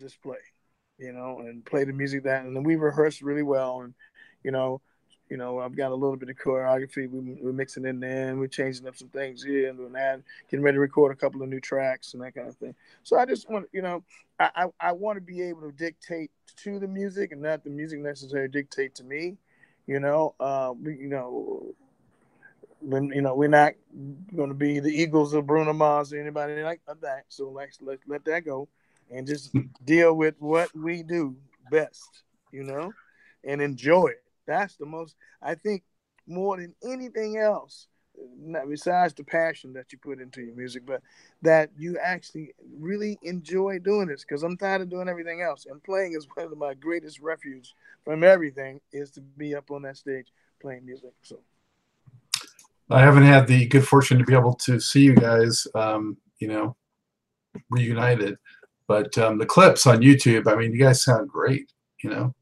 just 0.00 0.22
play. 0.22 0.36
You 0.98 1.12
know, 1.12 1.40
and 1.40 1.64
play 1.64 1.84
the 1.84 1.92
music 1.92 2.24
that, 2.24 2.44
and 2.44 2.54
then 2.54 2.64
we 2.64 2.76
rehearse 2.76 3.22
really 3.22 3.44
well, 3.44 3.82
and 3.82 3.94
you 4.44 4.52
know, 4.52 4.80
you 5.30 5.36
know, 5.36 5.58
I've 5.58 5.76
got 5.76 5.90
a 5.90 5.94
little 5.94 6.16
bit 6.16 6.28
of 6.28 6.36
choreography. 6.36 7.10
We, 7.10 7.38
we're 7.40 7.52
mixing 7.52 7.84
in 7.84 8.00
there 8.00 8.30
and 8.30 8.38
we're 8.38 8.48
changing 8.48 8.86
up 8.86 8.96
some 8.96 9.08
things 9.08 9.42
here 9.42 9.68
and 9.68 9.78
doing 9.78 9.92
that, 9.92 10.20
getting 10.50 10.64
ready 10.64 10.76
to 10.76 10.80
record 10.80 11.12
a 11.12 11.16
couple 11.16 11.42
of 11.42 11.48
new 11.48 11.60
tracks 11.60 12.14
and 12.14 12.22
that 12.22 12.34
kind 12.34 12.48
of 12.48 12.56
thing. 12.56 12.74
So 13.02 13.18
I 13.18 13.26
just 13.26 13.48
want, 13.50 13.68
you 13.72 13.82
know, 13.82 14.02
I, 14.40 14.50
I, 14.54 14.66
I 14.80 14.92
want 14.92 15.16
to 15.16 15.20
be 15.20 15.42
able 15.42 15.62
to 15.62 15.72
dictate 15.72 16.30
to 16.64 16.78
the 16.78 16.88
music 16.88 17.32
and 17.32 17.42
not 17.42 17.64
the 17.64 17.70
music 17.70 18.00
necessarily 18.00 18.48
dictate 18.48 18.94
to 18.96 19.04
me. 19.04 19.36
You 19.86 20.00
know, 20.00 20.34
uh, 20.40 20.72
we, 20.80 20.96
you 20.96 21.08
know, 21.08 21.74
when 22.80 23.06
you 23.06 23.22
know 23.22 23.34
we're 23.34 23.48
not 23.48 23.72
going 24.36 24.50
to 24.50 24.54
be 24.54 24.80
the 24.80 24.90
Eagles 24.90 25.34
or 25.34 25.42
Bruno 25.42 25.72
Mars 25.72 26.12
or 26.12 26.20
anybody 26.20 26.62
like 26.62 26.80
that. 27.00 27.24
So 27.28 27.48
let's 27.48 27.78
let 27.80 27.98
let 28.06 28.24
that 28.26 28.44
go 28.44 28.68
and 29.10 29.26
just 29.26 29.50
deal 29.84 30.14
with 30.14 30.34
what 30.38 30.74
we 30.76 31.02
do 31.02 31.36
best, 31.70 32.22
you 32.52 32.64
know, 32.64 32.92
and 33.44 33.60
enjoy 33.60 34.08
it. 34.08 34.22
That's 34.48 34.76
the 34.76 34.86
most, 34.86 35.14
I 35.42 35.54
think, 35.54 35.84
more 36.26 36.56
than 36.56 36.74
anything 36.82 37.36
else, 37.36 37.86
besides 38.68 39.14
the 39.14 39.22
passion 39.22 39.74
that 39.74 39.92
you 39.92 39.98
put 39.98 40.20
into 40.20 40.40
your 40.40 40.56
music, 40.56 40.84
but 40.86 41.02
that 41.42 41.70
you 41.78 41.98
actually 42.02 42.54
really 42.80 43.18
enjoy 43.22 43.78
doing 43.78 44.08
this. 44.08 44.24
Because 44.24 44.42
I'm 44.42 44.56
tired 44.56 44.80
of 44.80 44.90
doing 44.90 45.08
everything 45.08 45.42
else, 45.42 45.66
and 45.66 45.82
playing 45.84 46.14
is 46.14 46.26
one 46.34 46.46
of 46.46 46.58
my 46.58 46.74
greatest 46.74 47.20
refuge 47.20 47.74
from 48.04 48.24
everything 48.24 48.80
is 48.92 49.10
to 49.12 49.20
be 49.20 49.54
up 49.54 49.70
on 49.70 49.82
that 49.82 49.98
stage 49.98 50.32
playing 50.60 50.86
music. 50.86 51.12
So. 51.22 51.38
I 52.90 53.00
haven't 53.00 53.24
had 53.24 53.46
the 53.46 53.66
good 53.66 53.86
fortune 53.86 54.18
to 54.18 54.24
be 54.24 54.34
able 54.34 54.54
to 54.54 54.80
see 54.80 55.02
you 55.02 55.14
guys, 55.14 55.66
um, 55.74 56.16
you 56.38 56.48
know, 56.48 56.74
reunited, 57.68 58.38
but 58.86 59.16
um, 59.18 59.36
the 59.36 59.44
clips 59.44 59.86
on 59.86 60.00
YouTube, 60.00 60.50
I 60.50 60.56
mean, 60.56 60.72
you 60.72 60.78
guys 60.78 61.04
sound 61.04 61.28
great, 61.28 61.70
you 62.02 62.08
know. 62.08 62.34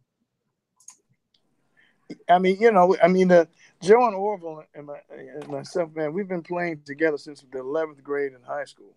I 2.29 2.39
mean, 2.39 2.57
you 2.61 2.73
know, 2.73 2.97
I 3.03 3.09
mean, 3.09 3.29
the 3.29 3.49
Joe 3.83 4.07
and 4.07 4.15
Orville 4.15 4.65
and, 4.75 4.87
my, 4.87 4.99
and 5.11 5.49
myself, 5.49 5.95
man, 5.95 6.13
we've 6.13 6.29
been 6.29 6.43
playing 6.43 6.83
together 6.85 7.19
since 7.19 7.45
the 7.51 7.59
11th 7.59 8.03
grade 8.03 8.33
in 8.33 8.43
high 8.43 8.65
school, 8.65 8.95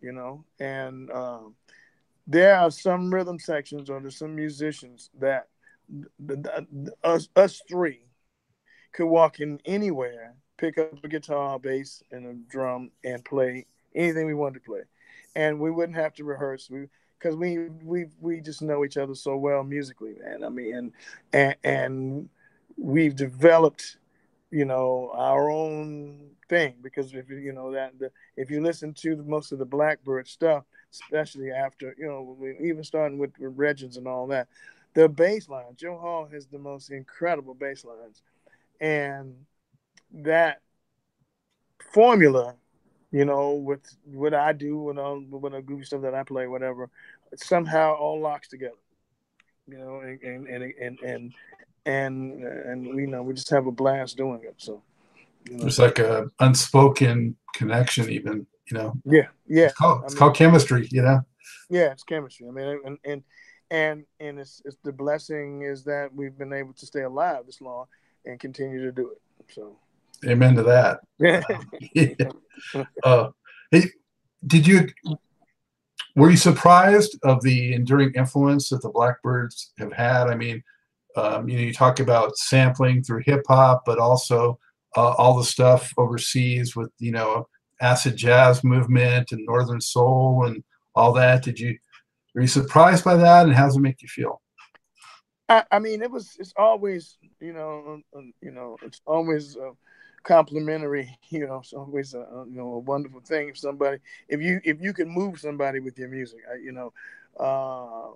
you 0.00 0.12
know, 0.12 0.44
and 0.58 1.10
um, 1.10 1.54
there 2.26 2.56
are 2.56 2.70
some 2.70 3.12
rhythm 3.12 3.38
sections 3.38 3.90
or 3.90 4.00
there's 4.00 4.16
some 4.16 4.34
musicians 4.34 5.10
that 5.18 5.48
the, 6.18 6.36
the, 6.36 6.92
us, 7.04 7.28
us 7.36 7.62
three 7.68 8.00
could 8.92 9.06
walk 9.06 9.40
in 9.40 9.60
anywhere, 9.64 10.34
pick 10.56 10.78
up 10.78 11.02
a 11.04 11.08
guitar, 11.08 11.58
bass, 11.58 12.02
and 12.10 12.26
a 12.26 12.34
drum, 12.50 12.90
and 13.04 13.24
play 13.24 13.66
anything 13.94 14.26
we 14.26 14.34
wanted 14.34 14.54
to 14.54 14.60
play, 14.60 14.82
and 15.34 15.58
we 15.60 15.70
wouldn't 15.70 15.98
have 15.98 16.14
to 16.14 16.24
rehearse. 16.24 16.68
We 16.70 16.86
because 17.20 17.36
we 17.36 17.68
we 17.84 18.06
we 18.20 18.40
just 18.40 18.62
know 18.62 18.84
each 18.84 18.96
other 18.96 19.14
so 19.14 19.36
well 19.36 19.62
musically, 19.62 20.14
man. 20.22 20.42
I 20.42 20.48
mean, 20.48 20.74
and 20.74 20.92
and, 21.32 21.56
and 21.62 22.28
we've 22.76 23.14
developed, 23.14 23.98
you 24.50 24.64
know, 24.64 25.10
our 25.14 25.50
own 25.50 26.30
thing 26.48 26.74
because 26.82 27.12
if 27.14 27.28
you 27.28 27.52
know 27.52 27.72
that 27.72 27.98
the, 27.98 28.10
if 28.36 28.50
you 28.50 28.62
listen 28.62 28.94
to 28.94 29.16
most 29.16 29.52
of 29.52 29.58
the 29.58 29.66
Blackbyrd 29.66 30.26
stuff, 30.26 30.64
especially 30.92 31.50
after 31.50 31.94
you 31.98 32.06
know 32.06 32.36
even 32.60 32.82
starting 32.82 33.18
with, 33.18 33.32
with 33.38 33.52
Regents 33.56 33.96
and 33.96 34.08
all 34.08 34.26
that, 34.28 34.48
the 34.94 35.08
bass 35.08 35.48
line, 35.48 35.76
Joe 35.76 35.98
Hall 35.98 36.28
has 36.32 36.46
the 36.46 36.58
most 36.58 36.90
incredible 36.90 37.54
bass 37.54 37.84
lines, 37.84 38.22
and 38.80 39.34
that 40.12 40.60
formula 41.92 42.54
you 43.12 43.24
know, 43.24 43.54
with 43.54 43.80
what 44.04 44.34
I 44.34 44.52
do 44.52 44.78
when 44.78 44.98
I'm 44.98 45.30
when 45.30 45.60
goofy 45.62 45.84
stuff 45.84 46.02
that 46.02 46.14
I 46.14 46.22
play, 46.22 46.46
whatever, 46.46 46.88
somehow 47.34 47.94
all 47.94 48.20
locks 48.20 48.48
together. 48.48 48.74
You 49.66 49.78
know, 49.78 50.00
and 50.00 50.20
and 50.22 50.46
and 50.46 50.74
and 50.80 50.98
and 51.02 51.32
and, 51.86 52.44
and 52.44 52.86
you 52.86 53.06
know, 53.06 53.22
we 53.22 53.34
just 53.34 53.50
have 53.50 53.66
a 53.66 53.72
blast 53.72 54.16
doing 54.16 54.42
it. 54.44 54.54
So 54.58 54.82
you 55.48 55.56
know. 55.56 55.62
there's 55.62 55.78
like 55.78 55.98
a 55.98 56.30
unspoken 56.38 57.36
connection, 57.54 58.10
even. 58.10 58.46
You 58.70 58.76
know. 58.76 58.94
Yeah, 59.04 59.26
yeah. 59.48 59.66
It's 59.66 59.74
called, 59.74 60.04
it's 60.04 60.14
mean, 60.14 60.18
called 60.18 60.36
chemistry. 60.36 60.88
You 60.92 61.02
know. 61.02 61.20
Yeah, 61.68 61.90
it's 61.92 62.04
chemistry. 62.04 62.46
I 62.46 62.52
mean, 62.52 62.80
and 62.84 62.98
and 63.04 63.22
and 63.72 64.04
and 64.20 64.38
it's, 64.38 64.62
it's 64.64 64.76
the 64.84 64.92
blessing 64.92 65.62
is 65.62 65.82
that 65.84 66.14
we've 66.14 66.36
been 66.38 66.52
able 66.52 66.74
to 66.74 66.86
stay 66.86 67.02
alive 67.02 67.46
this 67.46 67.60
long 67.60 67.86
and 68.24 68.38
continue 68.38 68.84
to 68.84 68.92
do 68.92 69.10
it. 69.10 69.20
So. 69.52 69.76
Amen 70.26 70.54
to 70.56 70.62
that. 70.64 71.00
yeah. 71.18 71.42
uh, 73.04 73.28
hey, 73.70 73.84
did 74.46 74.66
you 74.66 74.88
were 76.16 76.30
you 76.30 76.36
surprised 76.36 77.18
of 77.22 77.42
the 77.42 77.74
enduring 77.74 78.12
influence 78.14 78.68
that 78.68 78.82
the 78.82 78.90
Blackbyrds 78.90 79.70
have 79.78 79.92
had? 79.92 80.28
I 80.28 80.34
mean, 80.34 80.62
um, 81.16 81.48
you 81.48 81.56
know, 81.56 81.62
you 81.62 81.72
talk 81.72 82.00
about 82.00 82.36
sampling 82.36 83.02
through 83.02 83.22
hip 83.24 83.42
hop, 83.48 83.82
but 83.86 83.98
also 83.98 84.58
uh, 84.96 85.12
all 85.12 85.36
the 85.36 85.44
stuff 85.44 85.92
overseas 85.96 86.74
with 86.74 86.90
you 86.98 87.12
know 87.12 87.46
acid 87.80 88.16
jazz 88.16 88.62
movement 88.64 89.32
and 89.32 89.44
northern 89.46 89.80
soul 89.80 90.44
and 90.46 90.62
all 90.94 91.12
that. 91.12 91.42
Did 91.42 91.58
you 91.58 91.78
were 92.34 92.42
you 92.42 92.48
surprised 92.48 93.04
by 93.04 93.16
that, 93.16 93.46
and 93.46 93.54
how 93.54 93.66
does 93.66 93.76
it 93.76 93.80
make 93.80 94.02
you 94.02 94.08
feel? 94.08 94.42
I, 95.48 95.64
I 95.70 95.78
mean, 95.78 96.02
it 96.02 96.10
was 96.10 96.36
it's 96.38 96.52
always 96.56 97.16
you 97.40 97.52
know 97.52 98.00
uh, 98.16 98.20
you 98.40 98.50
know 98.50 98.76
it's 98.82 99.00
always. 99.06 99.56
Uh, 99.56 99.72
complimentary 100.22 101.18
you 101.28 101.46
know 101.46 101.56
it's 101.56 101.72
always 101.72 102.14
a, 102.14 102.44
you 102.48 102.56
know 102.56 102.74
a 102.74 102.78
wonderful 102.78 103.20
thing 103.20 103.48
if 103.48 103.58
somebody 103.58 103.98
if 104.28 104.40
you 104.40 104.60
if 104.64 104.80
you 104.80 104.92
can 104.92 105.08
move 105.08 105.38
somebody 105.38 105.80
with 105.80 105.98
your 105.98 106.08
music 106.08 106.40
I, 106.50 106.56
you 106.56 106.72
know 106.72 106.92
uh 107.38 108.10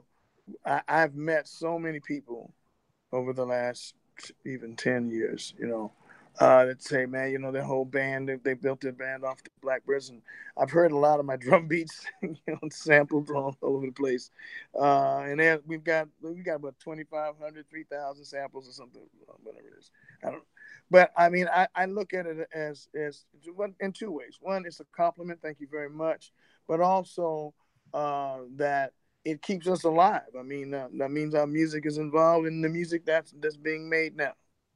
I, 0.67 0.83
i've 0.89 1.15
met 1.15 1.49
so 1.49 1.79
many 1.79 2.01
people 2.01 2.53
over 3.13 3.33
the 3.33 3.47
last 3.47 3.95
even 4.45 4.77
10 4.77 5.09
years 5.09 5.55
you 5.59 5.67
know 5.67 5.93
uh, 6.41 6.65
that 6.65 6.83
say, 6.83 7.07
man, 7.07 7.31
you 7.31 7.39
know, 7.39 7.53
their 7.53 7.63
whole 7.63 7.85
band, 7.85 8.29
they, 8.29 8.37
they, 8.37 8.55
built 8.55 8.81
their 8.81 8.93
band 8.93 9.25
off 9.25 9.41
the 9.45 9.51
Blackbyrds. 9.65 10.11
And 10.11 10.21
I've 10.57 10.71
heard 10.71 10.91
a 10.91 10.97
lot 10.97 11.21
of 11.21 11.27
my 11.27 11.37
drum 11.41 11.69
beats, 11.69 12.05
you 12.23 12.37
know, 12.49 12.59
sampled 12.71 13.31
all, 13.31 13.57
all 13.61 13.77
over 13.77 13.87
the 13.87 13.93
place. 13.93 14.31
Uh, 14.79 15.19
and 15.19 15.39
then 15.39 15.61
we've 15.67 15.85
got, 15.85 16.09
we've 16.21 16.45
got 16.45 16.57
about 16.57 16.75
2,500, 16.81 17.69
3,000 17.71 18.25
samples 18.25 18.69
or 18.69 18.73
something, 18.73 19.03
whatever 19.43 19.69
it 19.69 19.79
is. 19.79 19.91
I 20.25 20.31
don't 20.31 20.43
but 20.95 21.11
I 21.17 21.29
mean, 21.29 21.49
I, 21.53 21.67
I 21.75 21.87
look 21.87 22.15
at 22.15 22.25
it 22.25 22.49
as 22.55 22.89
as 22.95 23.25
in 23.81 23.93
two 23.93 24.13
ways. 24.13 24.39
One, 24.41 24.65
it's 24.65 24.79
a 24.79 24.85
compliment, 24.97 25.41
thank 25.43 25.59
you 25.59 25.67
very 25.69 25.91
much, 25.91 26.31
but 26.69 26.81
also 26.81 27.53
uh, 27.93 28.43
that 28.55 28.93
it 29.25 29.43
keeps 29.43 29.67
us 29.67 29.83
alive. 29.83 30.31
I 30.39 30.43
mean, 30.45 30.73
uh, 30.73 30.87
that 30.99 31.11
means 31.11 31.35
our 31.35 31.49
music 31.49 31.85
is 31.85 31.99
involved 31.99 32.47
in 32.47 32.63
the 32.63 32.69
music 32.69 33.05
that's 33.05 33.35
that's 33.41 33.57
being 33.57 33.91
made 33.91 34.17
now. 34.17 34.35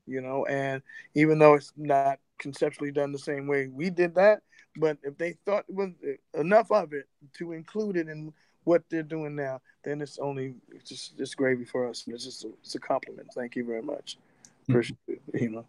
You 0.08 0.20
know, 0.20 0.44
and 0.46 0.82
even 1.14 1.38
though 1.38 1.54
it's 1.54 1.72
not 1.76 2.18
conceptually 2.40 2.90
done 2.90 3.12
the 3.12 3.18
same 3.20 3.46
way 3.46 3.68
we 3.68 3.88
did 3.88 4.16
that, 4.16 4.42
but 4.76 4.98
if 5.04 5.16
they 5.18 5.36
thought 5.46 5.66
it 5.68 5.74
was 5.76 5.90
enough 6.34 6.72
of 6.72 6.94
it 6.94 7.06
to 7.34 7.52
include 7.52 7.96
it 7.96 8.08
in 8.08 8.32
what 8.64 8.82
they're 8.90 9.04
doing 9.04 9.36
now, 9.36 9.60
then 9.84 10.00
it's 10.00 10.18
only 10.18 10.56
it's 10.72 10.88
just 10.88 11.20
it's 11.20 11.36
gravy 11.36 11.64
for 11.64 11.88
us, 11.88 12.06
and 12.06 12.14
it's 12.16 12.24
just 12.24 12.44
a, 12.44 12.48
it's 12.60 12.74
a 12.74 12.80
compliment. 12.80 13.28
Thank 13.36 13.54
you 13.54 13.64
very 13.64 13.82
much. 13.82 14.18
Mm-hmm. 14.64 14.72
Appreciate 14.72 14.98
it. 15.06 15.22
You 15.40 15.50
know. 15.50 15.66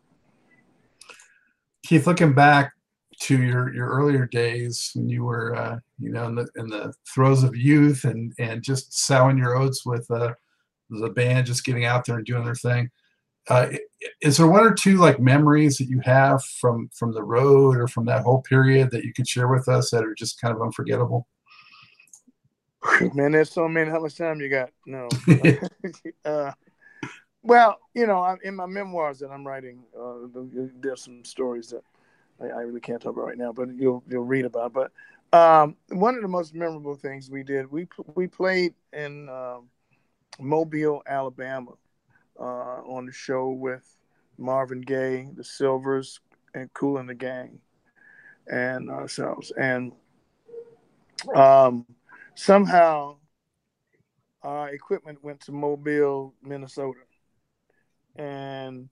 Keith, 1.90 2.06
looking 2.06 2.34
back 2.34 2.74
to 3.22 3.42
your 3.42 3.74
your 3.74 3.88
earlier 3.88 4.28
days 4.28 4.92
when 4.94 5.10
you 5.10 5.24
were 5.24 5.56
uh, 5.56 5.80
you 5.98 6.12
know 6.12 6.28
in 6.28 6.36
the 6.36 6.48
in 6.58 6.68
the 6.68 6.94
throes 7.12 7.42
of 7.42 7.56
youth 7.56 8.04
and 8.04 8.32
and 8.38 8.62
just 8.62 8.94
sowing 8.94 9.40
your 9.40 9.56
oats 9.56 9.88
with 9.88 10.06
uh, 10.12 10.32
the 10.92 11.10
band, 11.10 11.48
just 11.48 11.66
getting 11.66 11.86
out 11.86 12.06
there 12.06 12.18
and 12.18 12.28
doing 12.28 12.46
their 12.46 12.54
thing. 12.54 12.92
Uh, 13.48 13.70
is 14.22 14.38
there 14.38 14.46
one 14.46 14.64
or 14.64 14.72
two 14.72 14.98
like 14.98 15.20
memories 15.20 15.80
that 15.80 15.90
you 15.90 16.00
have 16.02 16.46
from 16.62 16.92
from 16.94 17.12
the 17.12 17.24
road 17.24 17.76
or 17.76 17.88
from 17.88 18.06
that 18.06 18.22
whole 18.22 18.44
period 18.44 18.92
that 18.92 19.04
you 19.04 19.12
could 19.12 19.28
share 19.28 19.48
with 19.48 19.68
us 19.68 19.90
that 19.90 20.06
are 20.06 20.14
just 20.14 20.40
kind 20.40 20.56
of 20.56 20.62
unforgettable? 20.62 21.28
Man, 23.16 23.32
there's 23.32 23.50
so 23.50 23.68
many. 23.68 23.90
How 23.90 24.00
much 24.00 24.16
time 24.16 24.40
you 24.42 24.50
got? 24.50 24.70
No. 24.86 25.10
uh, 26.24 26.52
well, 27.50 27.80
you 27.96 28.06
know, 28.06 28.38
in 28.44 28.56
my 28.56 28.68
memoirs 28.68 29.18
that 29.20 29.32
I'm 29.32 29.46
writing, 29.46 29.84
uh, 30.00 30.28
there's 30.80 31.04
some 31.04 31.26
stories 31.26 31.70
that 31.70 31.82
I, 32.40 32.60
I, 32.60 32.62
really 32.62 32.80
can't 32.80 33.02
talk 33.02 33.14
about 33.14 33.26
right 33.26 33.40
now, 33.40 33.52
but 33.52 33.70
you'll 33.76 34.04
you'll 34.08 34.24
read 34.24 34.46
about. 34.46 34.72
But 34.72 34.92
um, 35.36 35.76
one 35.90 36.14
of 36.14 36.22
the 36.22 36.28
most 36.28 36.54
memorable 36.54 36.96
things 36.96 37.32
we 37.32 37.42
did, 37.42 37.72
we 37.72 37.88
we 38.14 38.28
played 38.28 38.76
in 38.94 39.28
um, 39.30 39.68
Mobile, 40.40 41.02
Alabama, 41.08 41.72
uh, 42.40 42.84
on 42.86 43.08
the 43.08 43.12
show 43.12 43.50
with 43.50 43.98
Marvin 44.38 44.82
Gaye, 44.82 45.28
the 45.36 45.44
Sylvers, 45.44 46.20
and 46.54 46.72
Kool 46.74 47.00
and 47.00 47.10
the 47.10 47.16
Gang, 47.16 47.60
and 48.46 48.92
ourselves, 48.92 49.52
and 49.60 49.92
um, 51.34 51.84
somehow 52.36 53.16
our 54.44 54.70
equipment 54.70 55.24
went 55.24 55.42
to 55.42 55.52
Mobile, 55.52 56.36
Minnesota 56.44 57.00
and 58.16 58.90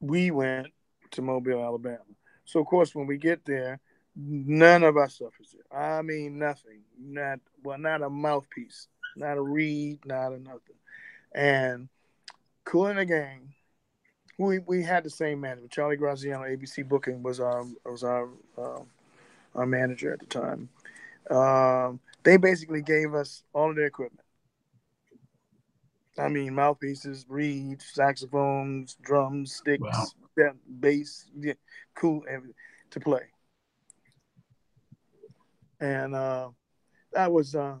we 0.00 0.30
went 0.30 0.68
to 1.12 1.22
Mobile, 1.22 1.62
Alabama. 1.62 1.98
So 2.44 2.60
of 2.60 2.66
course, 2.66 2.94
when 2.94 3.06
we 3.06 3.18
get 3.18 3.44
there, 3.44 3.80
none 4.16 4.82
of 4.82 4.96
our 4.96 5.08
stuff 5.08 5.32
is 5.40 5.54
there. 5.54 5.80
I 5.80 6.02
mean, 6.02 6.38
nothing. 6.38 6.80
Not 6.98 7.40
well, 7.62 7.78
not 7.78 8.02
a 8.02 8.10
mouthpiece, 8.10 8.88
not 9.16 9.36
a 9.36 9.42
reed, 9.42 10.00
not 10.04 10.32
a 10.32 10.38
nothing. 10.38 10.76
And 11.34 11.88
Kool 12.64 12.86
and 12.86 12.98
the 12.98 13.04
Gang, 13.04 13.54
we 14.38 14.58
we 14.60 14.82
had 14.82 15.04
the 15.04 15.10
same 15.10 15.40
manager. 15.40 15.68
Charlie 15.68 15.96
Graziano, 15.96 16.44
ABC 16.44 16.88
Booking 16.88 17.22
was 17.22 17.40
our 17.40 17.64
was 17.84 18.04
our 18.04 18.28
uh, 18.56 18.80
our 19.54 19.66
manager 19.66 20.12
at 20.12 20.20
the 20.20 20.26
time. 20.26 20.68
Um, 21.30 22.00
they 22.22 22.36
basically 22.36 22.82
gave 22.82 23.14
us 23.14 23.42
all 23.52 23.70
of 23.70 23.76
their 23.76 23.86
equipment. 23.86 24.24
I 26.18 26.28
mean, 26.28 26.54
mouthpieces, 26.54 27.26
reeds, 27.28 27.84
saxophones, 27.92 28.96
drums, 29.02 29.54
sticks, 29.54 29.82
wow. 29.82 30.52
bass, 30.80 31.26
yeah, 31.38 31.54
cool 31.94 32.22
to 32.90 33.00
play. 33.00 33.22
And 35.80 36.14
uh, 36.14 36.48
that 37.12 37.30
was 37.30 37.54
uh, 37.54 37.76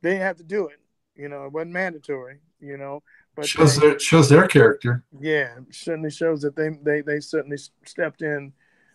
they 0.00 0.16
have 0.16 0.36
to 0.36 0.44
do 0.44 0.68
it. 0.68 0.80
You 1.14 1.28
know, 1.28 1.44
it 1.44 1.52
wasn't 1.52 1.72
mandatory. 1.72 2.38
You 2.60 2.76
know, 2.76 3.02
but 3.36 3.46
shows 3.46 3.76
they, 3.76 3.88
their 3.88 3.98
shows 3.98 4.28
their 4.28 4.48
character. 4.48 5.04
Yeah, 5.20 5.54
certainly 5.70 6.10
shows 6.10 6.42
that 6.42 6.56
they 6.56 6.70
they 6.82 7.02
they 7.02 7.20
certainly 7.20 7.58
stepped 7.84 8.22
in 8.22 8.52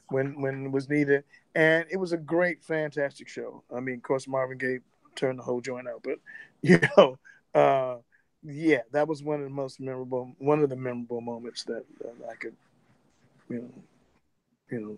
when 0.09 0.41
when 0.41 0.65
it 0.65 0.71
was 0.71 0.89
needed, 0.89 1.23
and 1.55 1.85
it 1.89 1.97
was 1.97 2.12
a 2.12 2.17
great, 2.17 2.63
fantastic 2.63 3.27
show. 3.27 3.63
I 3.73 3.79
mean, 3.79 3.95
of 3.95 4.03
course, 4.03 4.27
Marvin 4.27 4.57
Gaye 4.57 4.79
turned 5.15 5.39
the 5.39 5.43
whole 5.43 5.62
joint 5.62 5.88
out, 5.88 6.03
but 6.03 6.19
you 6.62 6.79
know, 6.97 7.17
uh, 7.53 7.98
yeah, 8.43 8.81
that 8.91 9.07
was 9.07 9.24
one 9.24 9.39
of 9.39 9.45
the 9.45 9.50
most 9.50 9.79
memorable, 9.79 10.36
one 10.38 10.62
of 10.62 10.69
the 10.69 10.75
memorable 10.75 11.22
moments 11.22 11.63
that, 11.65 11.83
that 12.00 12.13
I 12.29 12.36
could, 12.36 12.55
you 13.50 13.60
know, 13.62 13.83
you 14.69 14.79
know, 14.81 14.98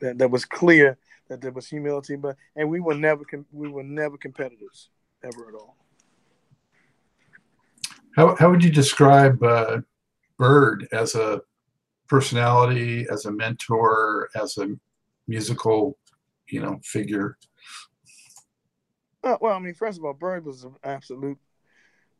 that, 0.00 0.18
that 0.18 0.30
was 0.30 0.44
clear 0.44 0.98
that 1.28 1.40
there 1.40 1.50
was 1.50 1.68
humility, 1.68 2.16
but 2.16 2.36
and 2.54 2.68
we 2.68 2.80
were 2.80 2.94
never 2.94 3.24
we 3.52 3.68
were 3.68 3.82
never 3.82 4.16
competitors 4.16 4.90
ever 5.24 5.48
at 5.48 5.54
all. 5.54 5.76
How 8.14 8.36
how 8.36 8.50
would 8.50 8.62
you 8.62 8.70
describe 8.70 9.42
uh, 9.42 9.80
Bird 10.38 10.86
as 10.92 11.14
a 11.14 11.40
personality, 12.08 13.06
as 13.10 13.24
a 13.24 13.32
mentor, 13.32 14.28
as 14.34 14.58
a 14.58 14.68
musical, 15.26 15.98
you 16.48 16.60
know, 16.60 16.78
figure? 16.84 17.36
Uh, 19.24 19.36
well, 19.40 19.56
I 19.56 19.58
mean, 19.58 19.74
first 19.74 19.98
of 19.98 20.04
all, 20.04 20.12
Bird 20.12 20.44
was 20.44 20.62
an 20.62 20.76
absolute 20.84 21.38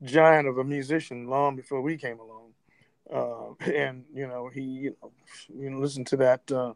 giant 0.02 0.48
of 0.48 0.58
a 0.58 0.64
musician 0.64 1.28
long 1.28 1.56
before 1.56 1.80
we 1.82 1.96
came 1.96 2.18
along, 2.18 2.52
uh, 3.12 3.64
and 3.70 4.04
you 4.14 4.26
know, 4.26 4.48
he, 4.52 4.60
you 4.60 4.96
know, 5.02 5.12
you 5.54 5.70
know, 5.70 5.78
listen 5.78 6.04
to 6.06 6.16
that 6.16 6.50
uh, 6.50 6.72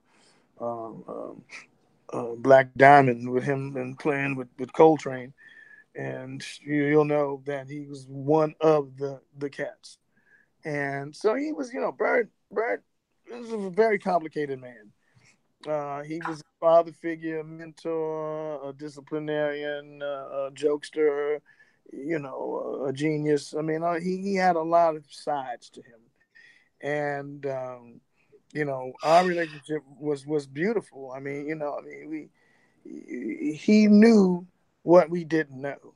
um, 0.61 1.05
um, 1.09 1.45
uh, 2.13 2.35
Black 2.37 2.69
Diamond 2.77 3.31
with 3.31 3.45
him 3.45 3.77
and 3.77 3.99
playing 3.99 4.37
with 4.37 4.49
with 4.59 4.73
Coltrane, 4.73 5.33
and 5.95 6.45
you, 6.63 6.97
will 6.97 7.05
know 7.05 7.43
that 7.47 7.69
he 7.69 7.87
was 7.87 8.07
one 8.09 8.55
of 8.61 8.97
the 8.97 9.21
the 9.39 9.51
cats, 9.51 9.99
and 10.65 11.15
so 11.15 11.35
he 11.35 11.53
was, 11.53 11.73
you 11.73 11.81
know, 11.81 11.93
Bird 11.93 12.31
Bird 12.51 12.83
was 13.31 13.53
a 13.53 13.71
very 13.71 13.99
complicated 13.99 14.61
man. 14.61 14.93
Uh, 15.69 16.03
he 16.03 16.21
was 16.27 16.41
a 16.41 16.45
father 16.59 16.93
figure, 16.93 17.41
a 17.41 17.45
mentor, 17.45 18.67
a 18.67 18.73
disciplinarian, 18.73 20.01
uh, 20.03 20.47
a 20.47 20.51
jokester, 20.55 21.41
you 21.93 22.19
know, 22.19 22.85
a 22.89 22.93
genius. 22.93 23.55
I 23.57 23.63
mean, 23.63 23.83
uh, 23.83 23.95
he, 24.01 24.19
he 24.19 24.35
had 24.35 24.57
a 24.57 24.63
lot 24.63 24.97
of 24.97 25.05
sides 25.09 25.71
to 25.71 25.81
him. 25.81 26.01
And, 26.83 27.47
um, 27.47 28.01
you 28.53 28.65
know, 28.65 28.93
our 29.03 29.25
relationship 29.25 29.83
was, 29.99 30.27
was 30.27 30.47
beautiful. 30.47 31.13
I 31.15 31.21
mean, 31.21 31.47
you 31.47 31.55
know, 31.55 31.79
I 31.79 31.83
mean, 31.83 32.09
we, 32.11 33.55
he 33.55 33.87
knew 33.87 34.47
what 34.83 35.11
we 35.11 35.25
didn't 35.25 35.61
know. 35.61 35.95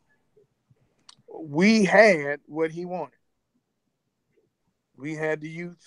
We 1.32 1.84
had 1.84 2.40
what 2.46 2.70
he 2.70 2.84
wanted. 2.84 3.18
We 4.96 5.14
had 5.14 5.40
the 5.40 5.48
youth, 5.48 5.84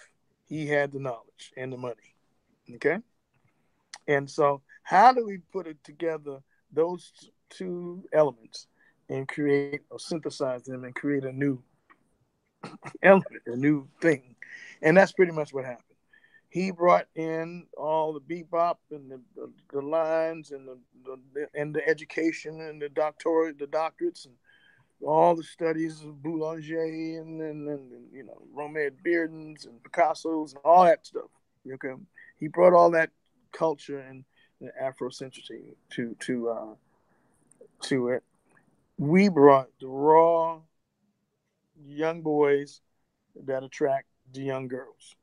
he 0.47 0.67
had 0.67 0.91
the 0.91 0.99
knowledge 0.99 1.53
and 1.55 1.71
the 1.71 1.77
money. 1.77 2.15
Okay. 2.75 2.97
And 4.08 4.29
so, 4.29 4.62
how 4.84 5.13
do 5.13 5.25
we 5.25 5.39
put 5.53 5.67
it 5.67 5.82
together, 5.84 6.39
those 6.71 7.12
two 7.49 8.03
elements, 8.12 8.67
and 9.10 9.28
create 9.28 9.82
or 9.89 10.00
synthesize 10.00 10.63
them 10.63 10.84
and 10.84 10.96
create 10.96 11.24
a 11.24 11.32
new 11.32 11.62
element, 13.04 13.41
a 13.46 13.56
new 13.56 13.88
thing? 14.02 14.36
And 14.82 14.98
that's 14.98 15.12
pretty 15.12 15.32
much 15.32 15.54
what 15.54 15.65
happened. 15.65 15.84
He 16.50 16.72
brought 16.72 17.08
in 17.15 17.67
all 17.78 18.13
the 18.13 18.22
bebop 18.22 18.78
and 18.91 19.12
the, 19.12 19.22
the, 19.36 19.52
the 19.74 19.82
lines 19.82 20.52
and 20.52 20.67
the, 20.67 20.78
the, 21.04 21.48
and 21.54 21.76
the 21.76 21.88
education 21.88 22.62
and 22.62 22.82
the 22.82 22.89
doctorate, 22.89 23.60
the 23.60 23.67
doctorates 23.67 24.26
and 24.26 24.34
all 25.06 25.36
the 25.36 25.43
studies 25.43 26.02
of 26.02 26.22
Boulanger 26.24 26.84
and, 26.84 27.41
and, 27.41 27.67
and, 27.67 27.91
and 27.91 28.06
you 28.12 28.24
know 28.24 28.41
Romare 28.56 28.91
Beardens 29.04 29.65
and 29.65 29.82
Picasso's 29.84 30.54
and 30.54 30.62
all 30.65 30.86
that 30.86 31.06
stuff. 31.06 31.30
Okay, 31.72 31.93
he 32.38 32.48
brought 32.48 32.74
all 32.74 32.91
that 32.91 33.12
culture 33.52 34.00
and, 34.00 34.24
and 34.62 34.72
Afrocentricity 34.82 35.76
to 35.91 36.15
to 36.22 36.50
uh, 36.50 36.76
to 37.84 38.10
it. 38.10 38.24
We 38.97 39.29
brought 39.29 39.67
the 39.79 39.88
raw 39.88 40.60
young 41.86 42.21
boys 42.21 42.81
that 43.45 43.63
attract 43.63 44.07
the 44.33 44.41
young 44.41 44.67
girls. 44.67 45.15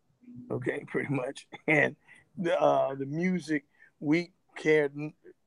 Okay, 0.50 0.84
pretty 0.88 1.12
much, 1.12 1.46
and 1.66 1.96
the 2.38 2.60
uh, 2.60 2.94
the 2.94 3.06
music 3.06 3.64
we 4.00 4.30
cared 4.56 4.92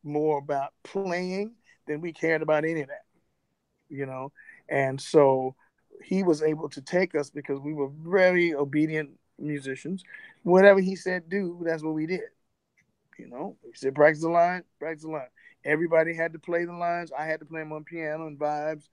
more 0.03 0.37
about 0.37 0.73
playing 0.83 1.55
than 1.87 2.01
we 2.01 2.13
cared 2.13 2.41
about 2.41 2.65
any 2.65 2.81
of 2.81 2.87
that 2.87 3.07
you 3.89 4.05
know. 4.05 4.31
And 4.69 4.99
so 4.99 5.55
he 6.03 6.23
was 6.23 6.41
able 6.41 6.69
to 6.69 6.81
take 6.81 7.15
us 7.15 7.29
because 7.29 7.59
we 7.59 7.73
were 7.73 7.89
very 7.89 8.53
obedient 8.53 9.11
musicians. 9.39 10.03
Whatever 10.43 10.79
he 10.79 10.95
said 10.95 11.29
do, 11.29 11.61
that's 11.65 11.83
what 11.83 11.93
we 11.93 12.05
did. 12.05 12.21
You 13.17 13.29
know, 13.29 13.57
he 13.63 13.71
said 13.73 13.95
practice 13.95 14.21
the 14.21 14.29
line, 14.29 14.63
practice 14.79 15.03
the 15.03 15.09
line. 15.09 15.27
Everybody 15.67 16.15
had 16.15 16.31
to 16.31 16.39
play 16.39 16.63
the 16.63 16.73
lines. 16.73 17.11
I 17.17 17.25
had 17.25 17.41
to 17.41 17.45
play 17.45 17.59
them 17.59 17.73
on 17.73 17.83
piano 17.83 18.25
and 18.25 18.39
vibes. 18.39 18.87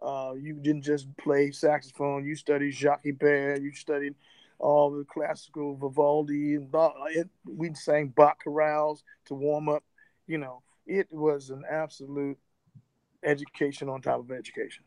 Uh, 0.00 0.34
you 0.40 0.54
didn't 0.54 0.82
just 0.82 1.08
play 1.16 1.50
saxophone. 1.50 2.24
You 2.24 2.36
studied 2.36 2.72
Jacques 2.72 3.04
Ibert. 3.04 3.60
You 3.60 3.72
studied 3.74 4.14
all 4.60 4.90
the 4.92 5.04
classical 5.04 5.76
Vivaldi 5.76 6.54
and 6.54 6.72
we 7.44 7.74
sang 7.74 8.08
Bach 8.08 8.38
chorales 8.46 9.02
to 9.26 9.34
warm 9.34 9.68
up. 9.68 9.82
You 10.28 10.38
know, 10.38 10.62
it 10.86 11.08
was 11.10 11.50
an 11.50 11.64
absolute 11.68 12.38
education 13.24 13.88
on 13.88 14.00
top 14.00 14.20
of 14.20 14.30
education. 14.30 14.84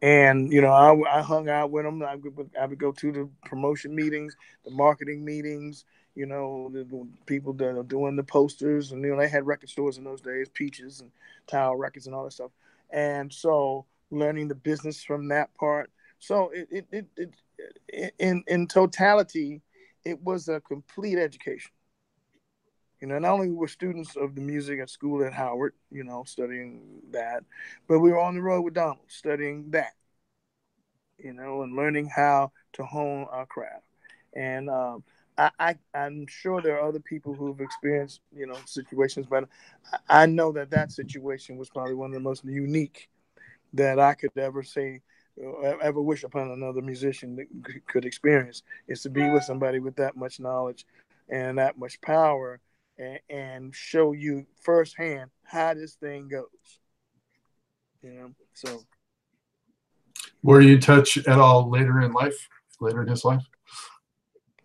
And 0.00 0.52
you 0.52 0.60
know, 0.60 0.72
I, 0.72 1.18
I 1.18 1.22
hung 1.22 1.48
out 1.48 1.70
with 1.70 1.84
them. 1.84 2.02
I 2.02 2.16
would, 2.16 2.50
I 2.60 2.66
would 2.66 2.78
go 2.78 2.92
to 2.92 3.12
the 3.12 3.28
promotion 3.44 3.94
meetings, 3.94 4.36
the 4.64 4.70
marketing 4.70 5.24
meetings. 5.24 5.84
You 6.14 6.26
know, 6.26 6.70
the, 6.72 7.06
people 7.26 7.54
that 7.54 7.76
are 7.76 7.82
doing 7.82 8.16
the 8.16 8.22
posters, 8.22 8.92
and 8.92 9.02
you 9.02 9.10
know, 9.10 9.18
they 9.18 9.28
had 9.28 9.46
record 9.46 9.70
stores 9.70 9.96
in 9.98 10.04
those 10.04 10.20
days, 10.20 10.48
Peaches 10.52 11.00
and 11.00 11.10
Tower 11.46 11.76
Records 11.76 12.06
and 12.06 12.14
all 12.14 12.24
that 12.24 12.32
stuff. 12.32 12.50
And 12.90 13.32
so, 13.32 13.86
learning 14.10 14.48
the 14.48 14.54
business 14.54 15.02
from 15.02 15.28
that 15.28 15.54
part. 15.54 15.90
So, 16.18 16.50
it, 16.50 16.86
it, 16.92 17.06
it, 17.16 17.34
it 17.88 18.14
in 18.18 18.44
in 18.46 18.66
totality, 18.66 19.62
it 20.04 20.22
was 20.22 20.48
a 20.48 20.60
complete 20.60 21.18
education. 21.18 21.70
You 23.02 23.08
know, 23.08 23.18
not 23.18 23.32
only 23.32 23.50
were 23.50 23.66
students 23.66 24.14
of 24.14 24.36
the 24.36 24.40
music 24.40 24.78
at 24.78 24.88
school 24.88 25.24
at 25.24 25.32
Howard, 25.32 25.74
you 25.90 26.04
know, 26.04 26.22
studying 26.24 27.00
that, 27.10 27.42
but 27.88 27.98
we 27.98 28.12
were 28.12 28.20
on 28.20 28.36
the 28.36 28.40
road 28.40 28.62
with 28.62 28.74
Donald 28.74 29.00
studying 29.08 29.72
that, 29.72 29.94
you 31.18 31.32
know, 31.32 31.62
and 31.62 31.74
learning 31.74 32.06
how 32.06 32.52
to 32.74 32.84
hone 32.84 33.26
our 33.28 33.44
craft. 33.44 33.82
And 34.34 34.70
um, 34.70 35.02
I, 35.58 35.76
I, 35.94 36.04
am 36.04 36.26
sure 36.26 36.60
there 36.60 36.78
are 36.78 36.88
other 36.88 37.00
people 37.00 37.34
who've 37.34 37.60
experienced, 37.60 38.20
you 38.34 38.46
know, 38.46 38.56
situations, 38.66 39.26
but 39.28 39.48
I, 40.08 40.22
I 40.22 40.26
know 40.26 40.52
that 40.52 40.70
that 40.70 40.92
situation 40.92 41.56
was 41.56 41.70
probably 41.70 41.94
one 41.94 42.10
of 42.10 42.14
the 42.14 42.20
most 42.20 42.44
unique 42.44 43.08
that 43.72 43.98
I 43.98 44.14
could 44.14 44.36
ever 44.36 44.62
say 44.62 45.00
uh, 45.42 45.76
ever 45.82 46.00
wish 46.00 46.24
upon 46.24 46.50
another 46.50 46.82
musician 46.82 47.36
that 47.36 47.86
could 47.86 48.04
experience 48.04 48.62
is 48.86 49.02
to 49.02 49.10
be 49.10 49.30
with 49.30 49.44
somebody 49.44 49.78
with 49.78 49.96
that 49.96 50.14
much 50.14 50.38
knowledge 50.38 50.84
and 51.28 51.56
that 51.58 51.78
much 51.78 52.00
power 52.02 52.60
and, 52.98 53.18
and 53.30 53.74
show 53.74 54.12
you 54.12 54.46
firsthand 54.60 55.30
how 55.44 55.72
this 55.72 55.94
thing 55.94 56.28
goes. 56.28 56.46
You 58.02 58.12
know, 58.12 58.30
so. 58.52 58.82
Were 60.42 60.60
you 60.60 60.78
touch 60.78 61.16
at 61.16 61.38
all 61.38 61.70
later 61.70 62.00
in 62.02 62.12
life, 62.12 62.48
later 62.80 63.02
in 63.02 63.08
his 63.08 63.24
life? 63.24 63.44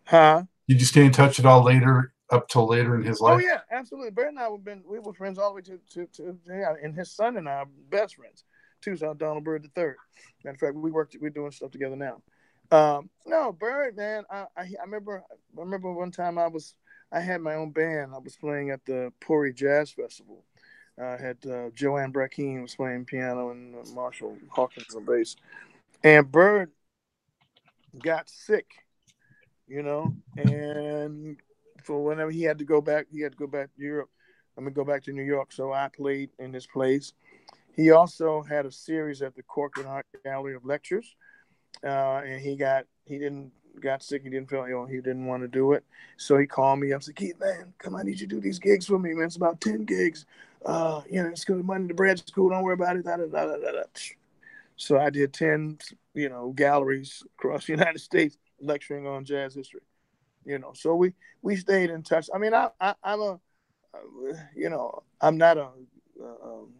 Huh? 0.05 0.43
Did 0.67 0.79
you 0.79 0.85
stay 0.85 1.05
in 1.05 1.11
touch 1.11 1.39
at 1.39 1.45
all 1.45 1.63
later, 1.63 2.13
up 2.29 2.49
till 2.49 2.67
later 2.67 2.95
in 2.95 3.03
his 3.03 3.21
oh, 3.21 3.25
life? 3.25 3.43
Oh 3.43 3.47
yeah, 3.47 3.61
absolutely. 3.71 4.11
Barry 4.11 4.29
and 4.29 4.39
I 4.39 4.49
have 4.49 4.63
been 4.63 4.83
we 4.87 4.99
were 4.99 5.13
friends 5.13 5.37
all 5.37 5.49
the 5.49 5.55
way 5.55 5.61
to 5.61 5.79
to, 5.91 6.07
to 6.13 6.37
yeah, 6.47 6.73
and 6.81 6.93
his 6.93 7.11
son 7.11 7.37
and 7.37 7.47
I 7.47 7.53
are 7.53 7.67
best 7.89 8.15
friends. 8.15 8.43
Too, 8.81 8.95
so 8.95 9.13
Donald 9.13 9.43
Byrd 9.43 9.63
the 9.63 9.69
third. 9.69 9.95
Matter 10.43 10.53
of 10.53 10.59
fact, 10.59 10.75
we 10.75 10.91
worked 10.91 11.15
we're 11.19 11.29
doing 11.29 11.51
stuff 11.51 11.71
together 11.71 11.95
now. 11.95 12.21
Um, 12.69 13.09
no, 13.25 13.53
Bird, 13.53 13.95
man. 13.95 14.23
I, 14.29 14.45
I, 14.55 14.61
I 14.61 14.83
remember 14.83 15.23
I 15.31 15.59
remember 15.59 15.91
one 15.91 16.11
time 16.11 16.37
I 16.37 16.47
was 16.47 16.75
I 17.11 17.21
had 17.21 17.41
my 17.41 17.55
own 17.55 17.71
band. 17.71 18.13
I 18.13 18.19
was 18.19 18.35
playing 18.35 18.71
at 18.71 18.85
the 18.85 19.11
Pori 19.21 19.55
Jazz 19.55 19.91
Festival. 19.91 20.43
I 20.99 21.17
had 21.17 21.37
uh, 21.45 21.69
Joanne 21.75 22.11
Brackeen 22.11 22.61
was 22.61 22.75
playing 22.75 23.05
piano 23.05 23.51
and 23.51 23.75
uh, 23.75 23.89
Marshall 23.93 24.35
Hawkins 24.49 24.95
on 24.95 25.05
bass. 25.05 25.35
And 26.03 26.31
Bird 26.31 26.71
got 28.03 28.29
sick, 28.29 28.65
you 29.67 29.83
know, 29.83 30.13
and 30.37 31.37
for 31.83 32.03
whenever 32.03 32.31
he 32.31 32.43
had 32.43 32.57
to 32.57 32.65
go 32.65 32.81
back, 32.81 33.07
he 33.11 33.21
had 33.21 33.33
to 33.33 33.37
go 33.37 33.47
back 33.47 33.73
to 33.75 33.81
Europe. 33.81 34.09
I'm 34.57 34.63
gonna 34.63 34.73
go 34.73 34.83
back 34.83 35.03
to 35.03 35.11
New 35.11 35.23
York, 35.23 35.51
so 35.51 35.71
I 35.71 35.89
played 35.89 36.31
in 36.39 36.53
his 36.53 36.65
place. 36.65 37.13
He 37.75 37.91
also 37.91 38.41
had 38.41 38.65
a 38.65 38.71
series 38.71 39.21
at 39.21 39.35
the 39.35 39.43
Corcoran 39.43 39.87
Art 39.87 40.05
Gallery 40.23 40.55
of 40.55 40.65
Lectures, 40.65 41.15
uh, 41.83 42.21
and 42.25 42.41
he 42.41 42.55
got 42.55 42.85
he 43.05 43.19
didn't 43.19 43.51
got 43.79 44.01
sick. 44.01 44.23
He 44.23 44.29
didn't 44.29 44.49
feel, 44.49 44.65
know, 44.67 44.85
he 44.85 44.95
didn't 44.95 45.27
want 45.27 45.43
to 45.43 45.47
do 45.47 45.73
it. 45.73 45.83
So 46.17 46.37
he 46.37 46.47
called 46.47 46.79
me 46.79 46.91
up. 46.93 47.03
Said, 47.03 47.15
Keith, 47.15 47.39
man, 47.39 47.73
come 47.77 47.93
on, 47.93 48.01
I 48.01 48.03
need 48.03 48.19
you 48.19 48.27
to 48.27 48.35
do 48.35 48.41
these 48.41 48.57
gigs 48.57 48.87
for 48.87 48.97
me, 48.97 49.13
man. 49.13 49.27
It's 49.27 49.35
about 49.35 49.61
ten 49.61 49.85
gigs. 49.85 50.25
Uh, 50.65 51.01
you 51.09 51.21
know, 51.21 51.29
it's 51.29 51.45
good 51.45 51.63
money. 51.63 51.87
to 51.87 51.93
bread 51.93 52.17
school. 52.27 52.49
Don't 52.49 52.63
worry 52.63 52.73
about 52.73 52.97
it. 52.97 53.05
Da, 53.05 53.17
da, 53.17 53.25
da, 53.25 53.45
da, 53.45 53.71
da. 53.71 53.83
So 54.75 54.97
I 54.97 55.11
did 55.11 55.33
ten, 55.33 55.77
you 56.15 56.29
know, 56.29 56.51
galleries 56.55 57.23
across 57.37 57.67
the 57.67 57.73
United 57.77 57.99
States 57.99 58.37
lecturing 58.59 59.07
on 59.07 59.25
jazz 59.25 59.55
history. 59.55 59.81
You 60.45 60.59
know, 60.59 60.71
so 60.73 60.95
we 60.95 61.13
we 61.41 61.55
stayed 61.55 61.89
in 61.89 62.03
touch. 62.03 62.29
I 62.33 62.37
mean, 62.37 62.53
I, 62.53 62.69
I 62.79 62.95
am 63.03 63.19
a, 63.19 63.39
uh, 63.93 64.33
you 64.55 64.69
know, 64.69 65.03
I'm 65.19 65.37
not 65.37 65.57
a, 65.57 65.63
uh, 65.63 66.25
um, 66.43 66.73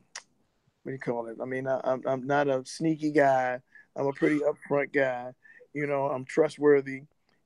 what 0.84 0.86
do 0.86 0.92
you 0.92 1.00
call 1.00 1.28
it? 1.28 1.38
I 1.42 1.46
mean, 1.46 1.68
I, 1.68 1.82
I'm 1.84 2.02
I'm 2.06 2.26
not 2.26 2.48
a 2.48 2.64
sneaky 2.66 3.12
guy. 3.12 3.60
I'm 3.96 4.08
a 4.08 4.14
pretty 4.14 4.40
upfront 4.40 4.94
guy. 4.94 5.34
You 5.74 5.86
know, 5.88 6.06
I'm 6.06 6.24
trustworthy, 6.26 7.04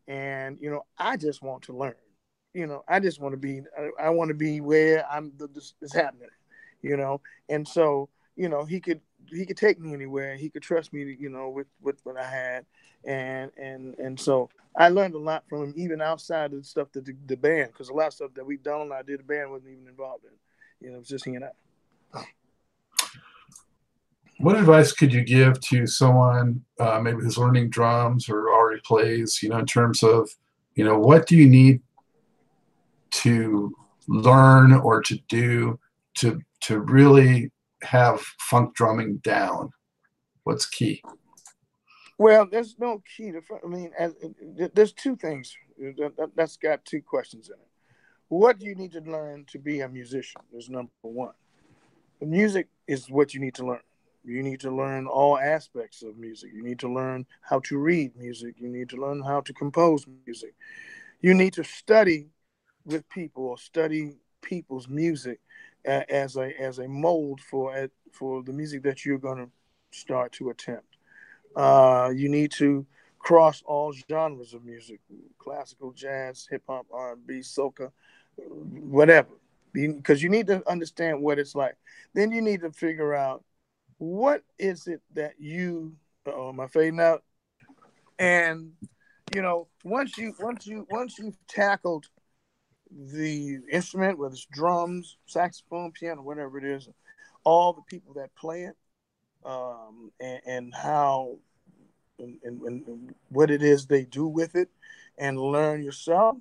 and 0.07 0.57
you 0.61 0.69
know, 0.69 0.85
I 0.97 1.17
just 1.17 1.41
want 1.41 1.63
to 1.63 1.75
learn. 1.75 1.95
You 2.53 2.67
know, 2.67 2.83
I 2.87 2.99
just 2.99 3.19
want 3.19 3.33
to 3.33 3.37
be. 3.37 3.61
I, 3.77 4.05
I 4.05 4.09
want 4.09 4.29
to 4.29 4.35
be 4.35 4.61
where 4.61 5.05
I'm. 5.09 5.31
This 5.53 5.73
is 5.81 5.93
happening. 5.93 6.29
You 6.83 6.97
know, 6.97 7.21
and 7.49 7.67
so 7.67 8.09
you 8.35 8.49
know, 8.49 8.65
he 8.65 8.79
could 8.79 9.01
he 9.29 9.45
could 9.45 9.57
take 9.57 9.79
me 9.79 9.93
anywhere. 9.93 10.35
He 10.35 10.49
could 10.49 10.63
trust 10.63 10.93
me. 10.93 11.15
You 11.19 11.29
know, 11.29 11.49
with 11.49 11.67
with 11.81 11.99
what 12.03 12.17
I 12.17 12.29
had, 12.29 12.65
and 13.05 13.51
and 13.57 13.95
and 13.97 14.19
so 14.19 14.49
I 14.75 14.89
learned 14.89 15.15
a 15.15 15.19
lot 15.19 15.43
from 15.47 15.63
him, 15.65 15.73
even 15.77 16.01
outside 16.01 16.53
of 16.53 16.59
the 16.59 16.63
stuff 16.63 16.91
that 16.93 17.05
the, 17.05 17.15
the 17.27 17.37
band, 17.37 17.71
because 17.71 17.89
a 17.89 17.93
lot 17.93 18.07
of 18.07 18.13
stuff 18.13 18.33
that 18.35 18.45
we 18.45 18.57
done, 18.57 18.91
I 18.91 19.01
did, 19.01 19.19
the 19.19 19.23
band 19.23 19.51
wasn't 19.51 19.73
even 19.73 19.87
involved 19.87 20.25
in. 20.25 20.31
You 20.85 20.91
know, 20.91 20.97
it 20.97 20.99
was 20.99 21.07
just 21.07 21.27
and 21.27 21.45
I 21.45 21.49
what 24.41 24.57
advice 24.57 24.91
could 24.91 25.13
you 25.13 25.23
give 25.23 25.59
to 25.61 25.85
someone 25.85 26.63
uh, 26.79 26.99
maybe 26.99 27.21
who's 27.21 27.37
learning 27.37 27.69
drums 27.69 28.27
or 28.27 28.49
already 28.49 28.81
plays 28.81 29.41
you 29.41 29.49
know 29.49 29.59
in 29.59 29.65
terms 29.65 30.03
of 30.03 30.29
you 30.75 30.83
know 30.83 30.97
what 30.97 31.27
do 31.27 31.37
you 31.37 31.47
need 31.47 31.79
to 33.11 33.73
learn 34.07 34.73
or 34.73 35.01
to 35.01 35.17
do 35.29 35.79
to 36.15 36.41
to 36.61 36.79
really 36.79 37.51
have 37.83 38.19
funk 38.39 38.73
drumming 38.75 39.17
down 39.17 39.71
what's 40.43 40.65
key 40.65 41.03
well 42.17 42.47
there's 42.49 42.75
no 42.79 43.01
key 43.17 43.31
to 43.31 43.41
i 43.63 43.67
mean 43.67 43.91
there's 44.73 44.93
two 44.93 45.15
things 45.15 45.55
that, 45.77 46.29
that's 46.35 46.57
got 46.57 46.83
two 46.85 47.01
questions 47.01 47.49
in 47.49 47.55
it 47.55 47.67
what 48.27 48.59
do 48.59 48.65
you 48.65 48.75
need 48.75 48.91
to 48.91 49.01
learn 49.01 49.45
to 49.45 49.59
be 49.59 49.81
a 49.81 49.89
musician 49.89 50.41
is 50.53 50.69
number 50.69 50.91
one 51.01 51.33
the 52.19 52.25
music 52.25 52.67
is 52.87 53.09
what 53.09 53.33
you 53.33 53.39
need 53.39 53.55
to 53.55 53.65
learn 53.65 53.81
you 54.23 54.43
need 54.43 54.59
to 54.59 54.71
learn 54.71 55.07
all 55.07 55.37
aspects 55.37 56.03
of 56.03 56.17
music. 56.17 56.51
You 56.53 56.63
need 56.63 56.79
to 56.79 56.93
learn 56.93 57.25
how 57.41 57.59
to 57.61 57.77
read 57.77 58.15
music. 58.15 58.55
You 58.59 58.69
need 58.69 58.89
to 58.89 58.97
learn 58.97 59.21
how 59.21 59.41
to 59.41 59.53
compose 59.53 60.05
music. 60.25 60.53
You 61.21 61.33
need 61.33 61.53
to 61.53 61.63
study 61.63 62.27
with 62.85 63.07
people 63.09 63.45
or 63.45 63.57
study 63.57 64.17
people's 64.41 64.87
music 64.87 65.39
as 65.85 66.37
a 66.37 66.59
as 66.59 66.79
a 66.79 66.87
mold 66.87 67.41
for 67.41 67.89
for 68.11 68.43
the 68.43 68.53
music 68.53 68.83
that 68.83 69.05
you're 69.05 69.17
going 69.17 69.37
to 69.37 69.49
start 69.97 70.31
to 70.33 70.49
attempt. 70.49 70.97
Uh, 71.55 72.11
you 72.15 72.29
need 72.29 72.51
to 72.51 72.85
cross 73.19 73.61
all 73.65 73.93
genres 74.09 74.53
of 74.53 74.63
music: 74.63 74.99
classical, 75.37 75.91
jazz, 75.91 76.47
hip 76.49 76.63
hop, 76.67 76.85
R&B, 76.91 77.39
soca, 77.39 77.91
whatever. 78.37 79.29
Because 79.73 80.21
you 80.21 80.29
need 80.29 80.47
to 80.47 80.67
understand 80.69 81.21
what 81.21 81.39
it's 81.39 81.55
like. 81.55 81.75
Then 82.13 82.31
you 82.31 82.41
need 82.41 82.61
to 82.61 82.71
figure 82.71 83.13
out 83.13 83.43
what 83.97 84.43
is 84.57 84.87
it 84.87 85.01
that 85.13 85.33
you 85.39 85.93
oh 86.25 86.49
am 86.49 86.59
I 86.59 86.67
fading 86.67 86.99
out? 86.99 87.23
And 88.19 88.73
you 89.33 89.41
know, 89.41 89.67
once 89.83 90.17
you 90.17 90.33
once 90.39 90.67
you 90.67 90.85
once 90.89 91.17
you've 91.17 91.37
tackled 91.47 92.07
the 93.13 93.59
instrument, 93.71 94.17
whether 94.17 94.33
it's 94.33 94.45
drums, 94.51 95.17
saxophone, 95.25 95.91
piano, 95.91 96.21
whatever 96.21 96.57
it 96.57 96.63
is, 96.63 96.89
all 97.43 97.73
the 97.73 97.81
people 97.83 98.13
that 98.15 98.35
play 98.35 98.63
it, 98.63 98.75
um, 99.45 100.11
and, 100.19 100.41
and 100.45 100.73
how 100.75 101.37
and, 102.19 102.37
and, 102.43 102.61
and 102.61 103.15
what 103.29 103.49
it 103.49 103.63
is 103.63 103.85
they 103.85 104.03
do 104.03 104.27
with 104.27 104.55
it, 104.55 104.69
and 105.17 105.39
learn 105.39 105.83
yourself, 105.83 106.37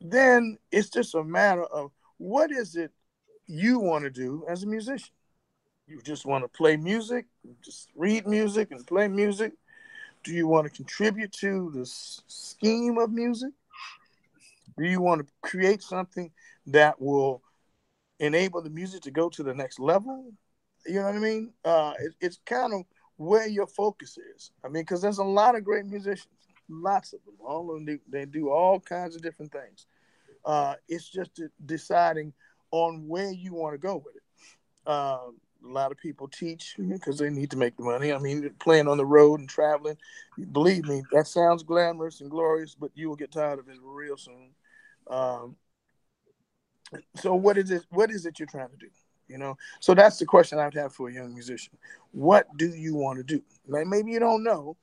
then 0.00 0.58
it's 0.70 0.90
just 0.90 1.14
a 1.14 1.24
matter 1.24 1.64
of 1.64 1.90
what 2.18 2.50
is 2.50 2.76
it 2.76 2.92
you 3.46 3.78
want 3.78 4.04
to 4.04 4.10
do 4.10 4.44
as 4.48 4.62
a 4.62 4.66
musician 4.66 5.14
you 5.86 6.00
just 6.02 6.26
want 6.26 6.44
to 6.44 6.48
play 6.48 6.76
music, 6.76 7.26
just 7.64 7.90
read 7.94 8.26
music 8.26 8.72
and 8.72 8.86
play 8.86 9.08
music? 9.08 9.52
Do 10.24 10.32
you 10.32 10.48
want 10.48 10.66
to 10.66 10.70
contribute 10.70 11.32
to 11.34 11.70
the 11.72 11.86
scheme 11.86 12.98
of 12.98 13.12
music? 13.12 13.52
Do 14.78 14.84
you 14.84 15.00
want 15.00 15.26
to 15.26 15.32
create 15.42 15.82
something 15.82 16.30
that 16.66 17.00
will 17.00 17.42
enable 18.18 18.62
the 18.62 18.70
music 18.70 19.02
to 19.02 19.10
go 19.10 19.28
to 19.30 19.42
the 19.42 19.54
next 19.54 19.78
level? 19.78 20.32
You 20.86 21.00
know 21.00 21.06
what 21.06 21.14
I 21.14 21.18
mean? 21.18 21.52
Uh, 21.64 21.94
it, 21.98 22.12
it's 22.20 22.38
kind 22.44 22.74
of 22.74 22.82
where 23.16 23.46
your 23.46 23.66
focus 23.66 24.18
is. 24.36 24.50
I 24.64 24.68
mean, 24.68 24.82
because 24.82 25.02
there's 25.02 25.18
a 25.18 25.24
lot 25.24 25.56
of 25.56 25.64
great 25.64 25.86
musicians, 25.86 26.28
lots 26.68 27.12
of 27.12 27.20
them. 27.24 27.34
All 27.40 27.70
of 27.70 27.76
them, 27.76 27.86
they, 27.86 28.18
they 28.18 28.24
do 28.26 28.50
all 28.50 28.78
kinds 28.80 29.16
of 29.16 29.22
different 29.22 29.52
things. 29.52 29.86
Uh, 30.44 30.74
it's 30.88 31.08
just 31.08 31.40
deciding 31.64 32.32
on 32.70 33.08
where 33.08 33.30
you 33.30 33.54
want 33.54 33.74
to 33.74 33.78
go 33.78 33.96
with 33.96 34.16
it. 34.16 34.90
Um, 34.90 35.36
a 35.64 35.72
lot 35.72 35.90
of 35.90 35.98
people 35.98 36.28
teach 36.28 36.76
because 36.78 37.18
they 37.18 37.30
need 37.30 37.50
to 37.50 37.56
make 37.56 37.76
the 37.76 37.82
money. 37.82 38.12
I 38.12 38.18
mean, 38.18 38.48
playing 38.60 38.86
on 38.86 38.98
the 38.98 39.06
road 39.06 39.40
and 39.40 39.48
traveling, 39.48 39.96
believe 40.52 40.84
me, 40.84 41.02
that 41.12 41.26
sounds 41.26 41.62
glamorous 41.62 42.20
and 42.20 42.30
glorious, 42.30 42.74
but 42.74 42.90
you 42.94 43.08
will 43.08 43.16
get 43.16 43.32
tired 43.32 43.58
of 43.58 43.68
it 43.68 43.76
real 43.82 44.16
soon. 44.16 44.50
Um, 45.08 45.56
so, 47.16 47.34
what 47.34 47.58
is 47.58 47.70
it? 47.70 47.84
What 47.90 48.10
is 48.10 48.26
it 48.26 48.38
you're 48.38 48.46
trying 48.46 48.70
to 48.70 48.76
do? 48.76 48.88
You 49.28 49.38
know, 49.38 49.56
so 49.80 49.92
that's 49.94 50.18
the 50.18 50.24
question 50.24 50.58
I'd 50.58 50.74
have 50.74 50.92
for 50.92 51.08
a 51.08 51.12
young 51.12 51.34
musician. 51.34 51.76
What 52.12 52.46
do 52.56 52.68
you 52.68 52.94
want 52.94 53.18
to 53.18 53.24
do? 53.24 53.42
Like 53.66 53.86
maybe 53.86 54.12
you 54.12 54.20
don't 54.20 54.44
know, 54.44 54.76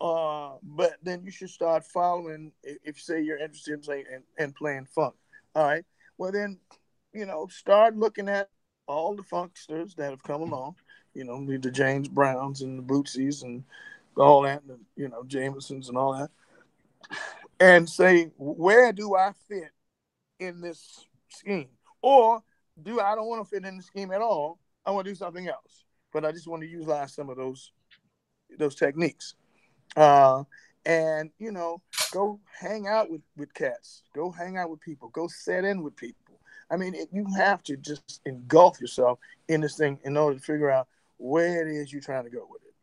uh, 0.00 0.52
but 0.62 0.94
then 1.02 1.24
you 1.24 1.32
should 1.32 1.50
start 1.50 1.84
following. 1.84 2.52
If 2.62 2.96
you 2.96 3.02
say 3.02 3.22
you're 3.22 3.38
interested 3.38 3.74
in 3.74 3.80
playing 3.80 4.04
and, 4.38 4.54
playing 4.54 4.86
funk, 4.86 5.14
all 5.56 5.64
right. 5.64 5.84
Well, 6.16 6.30
then, 6.30 6.58
you 7.12 7.26
know, 7.26 7.48
start 7.48 7.96
looking 7.96 8.28
at 8.28 8.48
all 8.86 9.16
the 9.16 9.22
funksters 9.22 9.96
that 9.96 10.10
have 10.10 10.22
come 10.22 10.42
along, 10.42 10.76
you 11.14 11.24
know, 11.24 11.44
the 11.44 11.70
James 11.70 12.08
Browns 12.08 12.62
and 12.62 12.78
the 12.78 12.82
Bootsies 12.82 13.42
and 13.42 13.64
all 14.16 14.42
that, 14.42 14.62
and, 14.68 14.78
you 14.96 15.08
know, 15.08 15.22
Jamersons 15.24 15.88
and 15.88 15.96
all 15.96 16.12
that, 16.12 16.30
and 17.62 17.88
say, 17.88 18.30
where 18.36 18.92
do 18.92 19.14
I 19.14 19.32
fit 19.48 19.70
in 20.40 20.60
this 20.60 21.06
scheme? 21.28 21.68
Or 22.02 22.42
do 22.82 23.00
I 23.00 23.14
don't 23.14 23.28
want 23.28 23.44
to 23.44 23.48
fit 23.48 23.64
in 23.64 23.76
the 23.76 23.82
scheme 23.82 24.10
at 24.10 24.20
all? 24.20 24.58
I 24.84 24.90
want 24.90 25.04
to 25.04 25.10
do 25.12 25.14
something 25.14 25.48
else, 25.48 25.84
but 26.12 26.24
I 26.24 26.32
just 26.32 26.48
want 26.48 26.62
to 26.62 26.68
utilize 26.68 27.14
some 27.14 27.30
of 27.30 27.36
those 27.36 27.72
those 28.58 28.74
techniques. 28.74 29.34
Uh, 29.96 30.42
and 30.84 31.30
you 31.38 31.52
know, 31.52 31.80
go 32.10 32.40
hang 32.60 32.88
out 32.88 33.10
with 33.10 33.22
with 33.36 33.54
cats, 33.54 34.02
go 34.14 34.30
hang 34.30 34.56
out 34.56 34.68
with 34.68 34.80
people, 34.80 35.08
go 35.10 35.28
set 35.28 35.64
in 35.64 35.82
with 35.82 35.94
people 35.96 36.22
I 36.72 36.76
mean, 36.78 36.94
it, 36.94 37.10
you 37.12 37.26
have 37.36 37.62
to 37.64 37.76
just 37.76 38.22
engulf 38.24 38.80
yourself 38.80 39.18
in 39.48 39.60
this 39.60 39.76
thing 39.76 39.98
in 40.04 40.16
order 40.16 40.38
to 40.38 40.42
figure 40.42 40.70
out 40.70 40.88
where 41.18 41.68
it 41.68 41.70
is 41.70 41.92
you're 41.92 42.00
trying 42.00 42.24
to 42.24 42.30
go 42.30 42.48
with 42.50 42.62
it. 42.62 42.74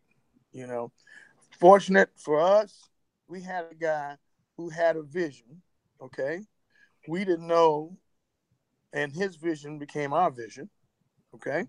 You 0.52 0.68
know, 0.68 0.92
fortunate 1.60 2.10
for 2.16 2.40
us, 2.40 2.88
we 3.28 3.42
had 3.42 3.66
a 3.72 3.76
guy 3.76 4.18
who 4.60 4.68
had 4.70 4.98
a 4.98 5.02
vision. 5.02 5.62
Okay, 6.02 6.42
we 7.08 7.24
didn't 7.24 7.48
know, 7.48 7.98
and 8.92 9.10
his 9.14 9.38
vision 9.38 9.80
became 9.80 10.12
our 10.12 10.30
vision. 10.30 10.70
Okay, 11.34 11.64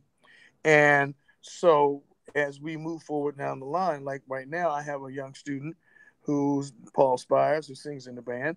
and 0.64 1.14
so 1.40 2.02
as 2.34 2.60
we 2.60 2.76
move 2.76 3.04
forward 3.04 3.38
down 3.38 3.60
the 3.60 3.66
line, 3.66 4.04
like 4.04 4.22
right 4.28 4.48
now, 4.48 4.70
I 4.70 4.82
have 4.82 5.04
a 5.04 5.12
young 5.12 5.34
student 5.34 5.76
who's 6.22 6.72
Paul 6.92 7.16
Spires, 7.16 7.68
who 7.68 7.76
sings 7.76 8.08
in 8.08 8.16
the 8.16 8.22
band. 8.22 8.56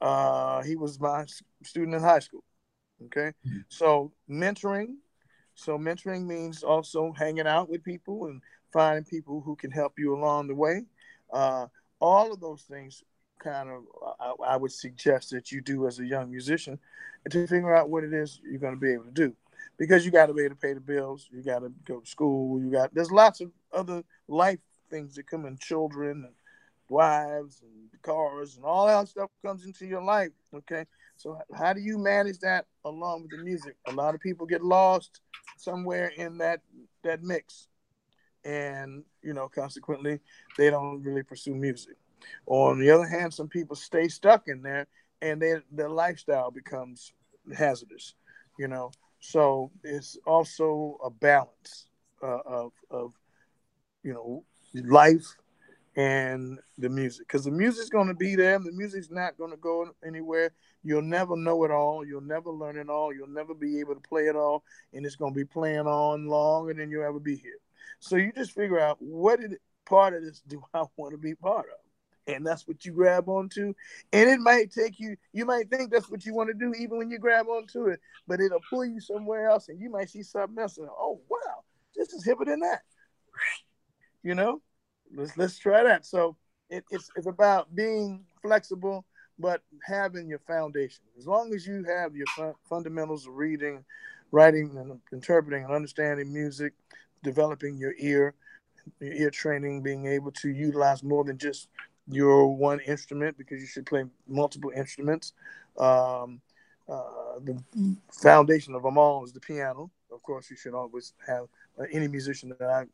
Uh, 0.00 0.62
he 0.62 0.76
was 0.76 0.98
my 0.98 1.26
student 1.62 1.94
in 1.94 2.02
high 2.02 2.20
school. 2.20 2.44
Okay. 3.04 3.32
Mm-hmm. 3.46 3.58
So 3.68 4.12
mentoring. 4.30 4.96
So 5.54 5.76
mentoring 5.76 6.24
means 6.24 6.62
also 6.62 7.12
hanging 7.12 7.46
out 7.46 7.68
with 7.68 7.84
people 7.84 8.26
and 8.26 8.40
finding 8.72 9.04
people 9.04 9.42
who 9.42 9.56
can 9.56 9.70
help 9.70 9.98
you 9.98 10.14
along 10.14 10.48
the 10.48 10.54
way. 10.54 10.86
Uh, 11.30 11.66
all 12.00 12.32
of 12.32 12.40
those 12.40 12.62
things 12.62 13.02
kind 13.38 13.68
of 13.68 13.82
I, 14.20 14.52
I, 14.52 14.56
would 14.56 14.72
suggest 14.72 15.30
that 15.30 15.52
you 15.52 15.60
do 15.60 15.86
as 15.86 15.98
a 15.98 16.06
young 16.06 16.30
musician 16.30 16.78
to 17.28 17.46
figure 17.46 17.74
out 17.74 17.90
what 17.90 18.04
it 18.04 18.12
is 18.12 18.40
you're 18.42 18.60
going 18.60 18.74
to 18.74 18.80
be 18.80 18.92
able 18.92 19.04
to 19.04 19.10
do 19.10 19.34
because 19.78 20.04
you 20.04 20.10
got 20.10 20.26
to 20.26 20.34
be 20.34 20.44
able 20.44 20.54
to 20.54 20.60
pay 20.60 20.72
the 20.72 20.80
bills 20.80 21.28
you 21.32 21.42
got 21.42 21.58
to 21.60 21.72
go 21.84 22.00
to 22.00 22.06
school 22.06 22.60
you 22.60 22.70
got 22.70 22.94
there's 22.94 23.10
lots 23.10 23.40
of 23.40 23.50
other 23.72 24.02
life 24.28 24.60
things 24.90 25.14
that 25.14 25.26
come 25.26 25.46
in 25.46 25.58
children 25.58 26.24
and 26.24 26.34
wives 26.88 27.62
and 27.62 28.02
cars 28.02 28.56
and 28.56 28.64
all 28.64 28.86
that 28.86 29.08
stuff 29.08 29.30
comes 29.44 29.66
into 29.66 29.84
your 29.84 30.02
life 30.02 30.30
okay 30.54 30.84
so 31.16 31.38
how 31.54 31.72
do 31.72 31.80
you 31.80 31.98
manage 31.98 32.38
that 32.40 32.66
along 32.84 33.22
with 33.22 33.30
the 33.30 33.38
music? 33.38 33.76
A 33.86 33.92
lot 33.92 34.14
of 34.14 34.20
people 34.20 34.46
get 34.46 34.62
lost 34.62 35.20
somewhere 35.56 36.08
in 36.08 36.38
that 36.38 36.60
that 37.02 37.22
mix, 37.22 37.68
and 38.44 39.04
you 39.22 39.32
know, 39.32 39.48
consequently, 39.48 40.20
they 40.58 40.70
don't 40.70 41.02
really 41.02 41.22
pursue 41.22 41.54
music. 41.54 41.96
Or 42.46 42.70
on 42.70 42.78
the 42.78 42.90
other 42.90 43.06
hand, 43.06 43.32
some 43.32 43.48
people 43.48 43.76
stay 43.76 44.08
stuck 44.08 44.48
in 44.48 44.62
there 44.62 44.86
and 45.22 45.40
their 45.40 45.62
their 45.72 45.90
lifestyle 45.90 46.50
becomes 46.50 47.12
hazardous, 47.56 48.14
you 48.58 48.68
know. 48.68 48.90
So 49.20 49.70
it's 49.82 50.18
also 50.26 50.98
a 51.04 51.10
balance 51.10 51.86
uh, 52.22 52.40
of 52.46 52.72
of 52.90 53.14
you 54.02 54.12
know 54.12 54.44
life 54.74 55.36
and 55.96 56.58
the 56.78 56.88
music. 56.88 57.26
Because 57.26 57.44
the 57.44 57.50
music's 57.50 57.88
going 57.88 58.08
to 58.08 58.14
be 58.14 58.34
there. 58.34 58.58
The 58.58 58.72
music's 58.72 59.10
not 59.10 59.38
going 59.38 59.52
to 59.52 59.56
go 59.56 59.88
anywhere. 60.04 60.52
You'll 60.82 61.02
never 61.02 61.36
know 61.36 61.64
it 61.64 61.70
all. 61.70 62.04
You'll 62.04 62.20
never 62.20 62.50
learn 62.50 62.76
it 62.76 62.90
all. 62.90 63.14
You'll 63.14 63.28
never 63.28 63.54
be 63.54 63.80
able 63.80 63.94
to 63.94 64.00
play 64.00 64.24
it 64.24 64.36
all. 64.36 64.64
And 64.92 65.06
it's 65.06 65.16
going 65.16 65.32
to 65.32 65.38
be 65.38 65.44
playing 65.44 65.86
on 65.86 66.26
longer 66.26 66.74
than 66.74 66.90
you'll 66.90 67.04
ever 67.04 67.20
be 67.20 67.36
here. 67.36 67.58
So 68.00 68.16
you 68.16 68.32
just 68.32 68.50
figure 68.52 68.80
out 68.80 68.96
what 69.00 69.40
part 69.84 70.14
of 70.14 70.22
this 70.24 70.40
do 70.48 70.62
i 70.72 70.82
want 70.96 71.12
to 71.12 71.18
be 71.18 71.34
part 71.34 71.66
of 71.66 71.83
and 72.26 72.46
that's 72.46 72.66
what 72.66 72.84
you 72.84 72.92
grab 72.92 73.28
onto 73.28 73.74
and 74.12 74.30
it 74.30 74.40
might 74.40 74.72
take 74.72 74.98
you 74.98 75.16
you 75.32 75.44
might 75.44 75.68
think 75.68 75.90
that's 75.90 76.10
what 76.10 76.24
you 76.24 76.34
want 76.34 76.48
to 76.48 76.54
do 76.54 76.72
even 76.78 76.96
when 76.96 77.10
you 77.10 77.18
grab 77.18 77.46
onto 77.48 77.86
it 77.86 78.00
but 78.26 78.40
it'll 78.40 78.60
pull 78.70 78.84
you 78.84 79.00
somewhere 79.00 79.48
else 79.48 79.68
and 79.68 79.80
you 79.80 79.90
might 79.90 80.08
see 80.08 80.22
something 80.22 80.58
else 80.58 80.78
and 80.78 80.88
oh 80.98 81.20
wow 81.28 81.62
this 81.94 82.12
is 82.12 82.26
hipper 82.26 82.46
than 82.46 82.60
that 82.60 82.80
you 84.22 84.34
know 84.34 84.60
let's 85.16 85.36
let's 85.36 85.58
try 85.58 85.82
that. 85.84 86.06
So 86.06 86.36
it, 86.70 86.84
it's 86.90 87.10
it's 87.16 87.26
about 87.26 87.74
being 87.74 88.24
flexible, 88.42 89.04
but 89.38 89.62
having 89.86 90.28
your 90.28 90.40
foundation. 90.40 91.04
As 91.18 91.26
long 91.26 91.54
as 91.54 91.66
you 91.66 91.84
have 91.84 92.14
your 92.14 92.26
fun, 92.36 92.54
fundamentals 92.68 93.26
of 93.26 93.34
reading, 93.34 93.84
writing, 94.30 94.76
and 94.76 95.00
interpreting 95.12 95.64
and 95.64 95.72
understanding 95.72 96.32
music, 96.32 96.72
developing 97.22 97.76
your 97.76 97.94
ear, 97.98 98.34
your 99.00 99.12
ear 99.12 99.30
training, 99.30 99.82
being 99.82 100.06
able 100.06 100.32
to 100.32 100.48
utilize 100.48 101.02
more 101.02 101.24
than 101.24 101.38
just 101.38 101.68
your 102.08 102.54
one 102.54 102.80
instrument 102.80 103.36
because 103.38 103.60
you 103.60 103.66
should 103.66 103.86
play 103.86 104.04
multiple 104.28 104.72
instruments. 104.74 105.32
Um, 105.78 106.40
uh, 106.88 107.38
the 107.42 107.62
foundation 108.12 108.74
of 108.74 108.82
them 108.82 108.98
all 108.98 109.24
is 109.24 109.32
the 109.32 109.40
piano. 109.40 109.90
Of 110.12 110.22
course, 110.22 110.50
you 110.50 110.56
should 110.56 110.74
always 110.74 111.14
have 111.26 111.46
uh, 111.78 111.84
any 111.90 112.08
musician 112.08 112.54
that 112.58 112.70
I 112.70 112.84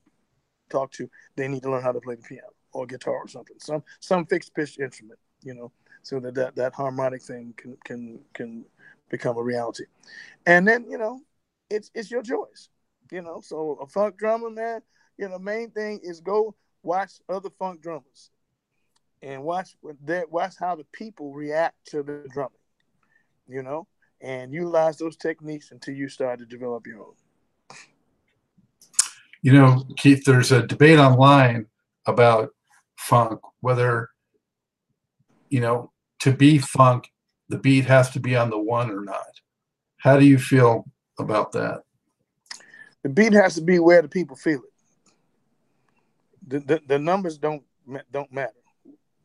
talk 0.70 0.92
to, 0.92 1.11
they 1.37 1.49
need 1.49 1.62
to 1.62 1.70
learn 1.70 1.83
how 1.83 1.92
to 1.92 2.01
play 2.01 2.14
the 2.14 2.23
piano 2.23 2.49
or 2.73 2.87
guitar 2.87 3.14
or 3.14 3.29
something, 3.29 3.57
some 3.59 3.83
some 3.99 4.25
fixed 4.27 4.55
pitch 4.55 4.79
instrument, 4.79 5.18
you 5.42 5.55
know, 5.55 5.73
so 6.03 6.20
that, 6.20 6.35
that 6.35 6.55
that 6.57 6.73
harmonic 6.73 7.23
thing 7.23 7.53
can 7.57 7.77
can 7.85 8.20
can 8.33 8.64
become 9.11 9.37
a 9.37 9.42
reality. 9.42 9.85
And 10.46 10.66
then 10.66 10.87
you 10.88 10.99
know, 10.99 11.20
it's 11.68 11.90
it's 11.94 12.11
your 12.11 12.23
choice, 12.23 12.68
you 13.11 13.23
know. 13.23 13.40
So 13.42 13.79
a 13.83 13.87
funk 13.87 14.16
drummer, 14.16 14.51
man, 14.51 14.81
you 15.18 15.29
know, 15.29 15.38
main 15.38 15.70
thing 15.70 16.01
is 16.03 16.20
go 16.20 16.55
watch 16.83 17.14
other 17.29 17.51
funk 17.59 17.83
drummers 17.83 18.31
and 19.22 19.42
watch 19.42 19.76
that 20.04 20.30
watch 20.30 20.54
how 20.59 20.76
the 20.76 20.87
people 20.92 21.33
react 21.33 21.76
to 21.87 22.02
the 22.02 22.26
drumming, 22.33 22.52
you 23.48 23.62
know, 23.62 23.87
and 24.20 24.52
utilize 24.52 24.98
those 24.98 25.16
techniques 25.16 25.70
until 25.70 25.94
you 25.94 26.09
start 26.09 26.38
to 26.38 26.46
develop 26.46 26.87
your 26.87 27.00
own 27.00 27.14
you 29.42 29.52
know, 29.52 29.85
Keith, 29.96 30.24
there's 30.24 30.52
a 30.52 30.66
debate 30.66 30.98
online 30.98 31.66
about 32.06 32.50
funk, 32.96 33.40
whether, 33.61 34.11
you 35.48 35.61
know, 35.61 35.92
to 36.20 36.33
be 36.33 36.59
funk, 36.59 37.11
the 37.48 37.59
beat 37.59 37.87
has 37.87 38.11
to 38.11 38.20
be 38.20 38.37
on 38.37 38.50
the 38.50 38.59
one 38.59 38.90
or 38.90 39.02
not. 39.02 39.40
How 39.96 40.18
do 40.18 40.26
you 40.26 40.38
feel 40.38 40.85
about 41.18 41.52
that? 41.52 41.83
The 43.02 43.09
beat 43.09 43.33
has 43.33 43.54
to 43.54 43.62
be 43.62 43.78
where 43.78 44.02
the 44.02 44.09
people 44.09 44.37
feel 44.37 44.61
it. 44.61 45.12
The, 46.46 46.61
the, 46.61 46.83
the 46.87 46.98
numbers 46.98 47.38
don't 47.38 47.62
don't 48.12 48.33
matter. 48.33 48.52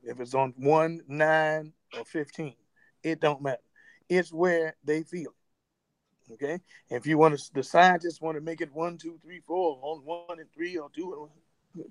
If 0.05 0.19
it's 0.19 0.35
on 0.35 0.53
one, 0.57 1.01
nine, 1.07 1.73
or 1.97 2.05
fifteen, 2.05 2.55
it 3.03 3.19
don't 3.19 3.41
matter. 3.41 3.61
It's 4.07 4.31
where 4.31 4.75
they 4.83 5.03
feel 5.03 5.31
it. 5.31 6.33
Okay, 6.33 6.59
if 6.89 7.05
you 7.05 7.17
want 7.17 7.37
to, 7.37 7.53
the 7.53 7.63
scientists 7.63 8.21
want 8.21 8.35
to 8.35 8.41
make 8.41 8.61
it 8.61 8.73
one, 8.73 8.97
two, 8.97 9.19
three, 9.23 9.41
four, 9.41 9.79
on 9.81 9.99
one 10.03 10.39
and 10.39 10.51
three 10.53 10.77
or 10.77 10.89
two, 10.89 11.29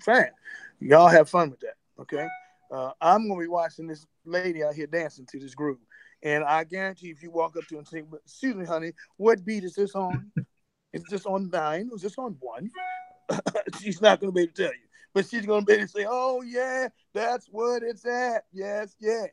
fine. 0.03 0.31
Y'all 0.81 1.09
have 1.09 1.29
fun 1.29 1.51
with 1.51 1.61
that. 1.61 1.75
Okay, 2.01 2.27
uh, 2.71 2.93
I'm 3.01 3.29
gonna 3.29 3.41
be 3.41 3.49
watching 3.49 3.87
this 3.87 4.07
lady 4.25 4.65
out 4.65 4.75
here 4.75 4.87
dancing 4.87 5.27
to 5.27 5.39
this 5.39 5.55
groove, 5.55 5.79
and 6.23 6.45
I 6.45 6.65
guarantee 6.65 7.11
if 7.11 7.23
you 7.23 7.31
walk 7.31 7.57
up 7.57 7.67
to 7.69 7.77
her 7.77 7.79
and 7.81 7.89
say, 7.89 8.03
"Excuse 8.25 8.55
me, 8.55 8.65
honey, 8.65 8.93
what 9.17 9.45
beat 9.45 9.65
is 9.65 9.75
this 9.75 9.95
on? 9.95 10.31
is 10.93 11.05
this 11.05 11.27
on 11.27 11.51
nine? 11.51 11.91
Is 11.95 12.03
this 12.03 12.19
on 12.19 12.37
one?" 12.41 12.71
she's 13.81 14.01
not 14.01 14.21
gonna 14.21 14.33
be 14.33 14.43
able 14.43 14.53
to 14.53 14.63
tell 14.63 14.73
you, 14.73 14.87
but 15.13 15.27
she's 15.29 15.47
gonna 15.47 15.65
be 15.65 15.75
able 15.75 15.87
to 15.87 15.89
say, 15.89 16.07
"Oh 16.09 16.43
yeah, 16.43 16.89
that's 17.15 17.47
what 17.51 17.83
it's 17.83 18.05
at. 18.05 18.45
Yes, 18.53 18.95
yeah, 19.01 19.27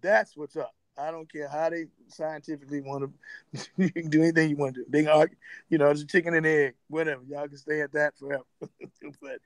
that's 0.00 0.36
what's 0.36 0.56
up." 0.56 0.74
I 0.96 1.10
don't 1.10 1.30
care 1.30 1.48
how 1.48 1.70
they 1.70 1.86
scientifically 2.08 2.80
want 2.80 3.10
to. 3.52 3.66
you 3.76 3.90
can 3.90 4.08
do 4.08 4.22
anything 4.22 4.50
you 4.50 4.56
want 4.56 4.76
to 4.76 4.82
do. 4.82 4.90
Big 4.90 5.08
argue, 5.08 5.36
you 5.68 5.78
know, 5.78 5.90
it's 5.90 6.02
a 6.02 6.06
chicken 6.06 6.34
and 6.34 6.46
egg, 6.46 6.74
whatever. 6.88 7.22
Y'all 7.28 7.48
can 7.48 7.56
stay 7.56 7.80
at 7.80 7.92
that 7.92 8.16
forever. 8.16 8.44
but 8.60 9.40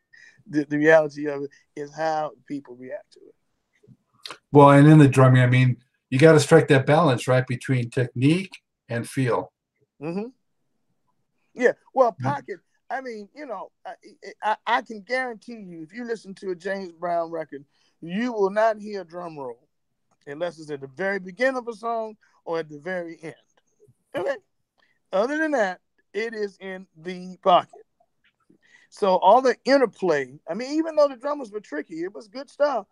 the, 0.46 0.64
the 0.68 0.76
reality 0.76 1.26
of 1.26 1.42
it 1.42 1.50
is 1.74 1.94
how 1.94 2.32
people 2.46 2.76
react 2.76 3.12
to 3.12 3.20
it. 3.20 4.36
Well, 4.52 4.70
and 4.70 4.86
in 4.86 4.98
the 4.98 5.08
drumming, 5.08 5.42
I 5.42 5.46
mean, 5.46 5.78
you 6.10 6.18
got 6.18 6.32
to 6.32 6.40
strike 6.40 6.68
that 6.68 6.86
balance, 6.86 7.26
right, 7.26 7.46
between 7.46 7.90
technique 7.90 8.52
and 8.88 9.08
feel. 9.08 9.52
Mm-hmm. 10.02 10.28
Yeah. 11.54 11.72
Well, 11.94 12.12
mm-hmm. 12.12 12.24
pocket. 12.28 12.60
I 12.90 13.00
mean, 13.00 13.28
you 13.34 13.46
know, 13.46 13.70
I, 13.86 13.94
I, 14.42 14.56
I 14.66 14.82
can 14.82 15.02
guarantee 15.02 15.60
you, 15.60 15.82
if 15.82 15.92
you 15.92 16.04
listen 16.04 16.34
to 16.36 16.50
a 16.50 16.54
James 16.54 16.92
Brown 16.92 17.30
record, 17.30 17.64
you 18.00 18.32
will 18.32 18.50
not 18.50 18.80
hear 18.80 19.04
drum 19.04 19.38
roll 19.38 19.68
unless 20.26 20.58
it's 20.58 20.70
at 20.70 20.80
the 20.80 20.86
very 20.88 21.18
beginning 21.18 21.56
of 21.56 21.68
a 21.68 21.74
song 21.74 22.16
or 22.44 22.60
at 22.60 22.68
the 22.68 22.78
very 22.78 23.18
end. 23.22 23.34
Okay. 24.14 24.36
Other 25.12 25.38
than 25.38 25.52
that, 25.52 25.80
it 26.14 26.34
is 26.34 26.56
in 26.60 26.86
the 26.96 27.36
pocket. 27.42 27.84
So 28.90 29.16
all 29.16 29.42
the 29.42 29.56
interplay, 29.64 30.38
I 30.48 30.54
mean, 30.54 30.78
even 30.78 30.96
though 30.96 31.08
the 31.08 31.16
drummers 31.16 31.50
were 31.50 31.60
tricky, 31.60 32.02
it 32.02 32.14
was 32.14 32.28
good 32.28 32.48
stuff. 32.48 32.86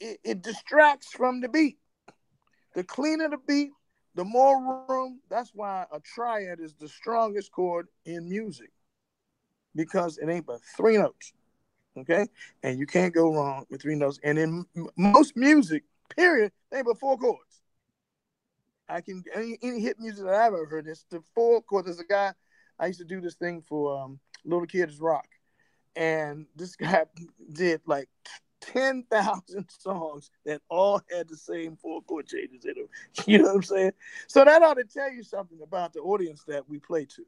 It, 0.00 0.18
it 0.24 0.42
distracts 0.42 1.12
from 1.12 1.40
the 1.40 1.48
beat. 1.48 1.78
The 2.74 2.82
cleaner 2.82 3.28
the 3.28 3.38
beat, 3.46 3.70
the 4.14 4.24
more 4.24 4.84
room. 4.88 5.20
That's 5.28 5.52
why 5.54 5.86
a 5.92 6.00
triad 6.00 6.60
is 6.60 6.74
the 6.74 6.88
strongest 6.88 7.52
chord 7.52 7.86
in 8.04 8.28
music 8.28 8.70
because 9.74 10.18
it 10.18 10.28
ain't 10.28 10.46
but 10.46 10.60
three 10.76 10.96
notes. 10.96 11.32
Okay. 11.96 12.26
And 12.62 12.78
you 12.78 12.86
can't 12.86 13.14
go 13.14 13.34
wrong 13.34 13.66
with 13.70 13.82
three 13.82 13.96
notes. 13.96 14.18
And 14.22 14.38
in 14.38 14.64
most 14.96 15.36
music, 15.36 15.84
period, 16.16 16.52
they 16.70 16.78
ain't 16.78 16.86
but 16.86 16.98
four 16.98 17.16
chords. 17.18 17.62
I 18.88 19.00
can 19.00 19.22
any, 19.34 19.56
any 19.62 19.80
hit 19.80 20.00
music 20.00 20.24
that 20.24 20.34
I've 20.34 20.52
ever 20.52 20.66
heard, 20.66 20.86
it's 20.86 21.06
the 21.10 21.22
four 21.34 21.62
chords. 21.62 21.86
There's 21.86 22.00
a 22.00 22.04
guy 22.04 22.32
I 22.78 22.86
used 22.86 22.98
to 22.98 23.04
do 23.04 23.20
this 23.20 23.34
thing 23.34 23.62
for 23.62 23.96
um, 23.96 24.18
Little 24.44 24.66
Kids 24.66 25.00
Rock, 25.00 25.28
and 25.94 26.46
this 26.56 26.74
guy 26.76 27.04
did 27.52 27.82
like 27.86 28.08
ten 28.60 29.04
thousand 29.10 29.66
songs 29.78 30.30
that 30.44 30.60
all 30.68 31.00
had 31.10 31.28
the 31.28 31.36
same 31.36 31.76
four 31.76 32.02
chord 32.02 32.26
changes 32.26 32.64
in 32.64 32.74
them. 32.74 32.88
You 33.26 33.38
know 33.38 33.44
what 33.44 33.56
I'm 33.56 33.62
saying? 33.62 33.92
So 34.26 34.44
that 34.44 34.62
ought 34.62 34.74
to 34.74 34.84
tell 34.84 35.12
you 35.12 35.22
something 35.22 35.60
about 35.62 35.92
the 35.92 36.00
audience 36.00 36.42
that 36.48 36.68
we 36.68 36.78
play 36.78 37.04
to. 37.04 37.24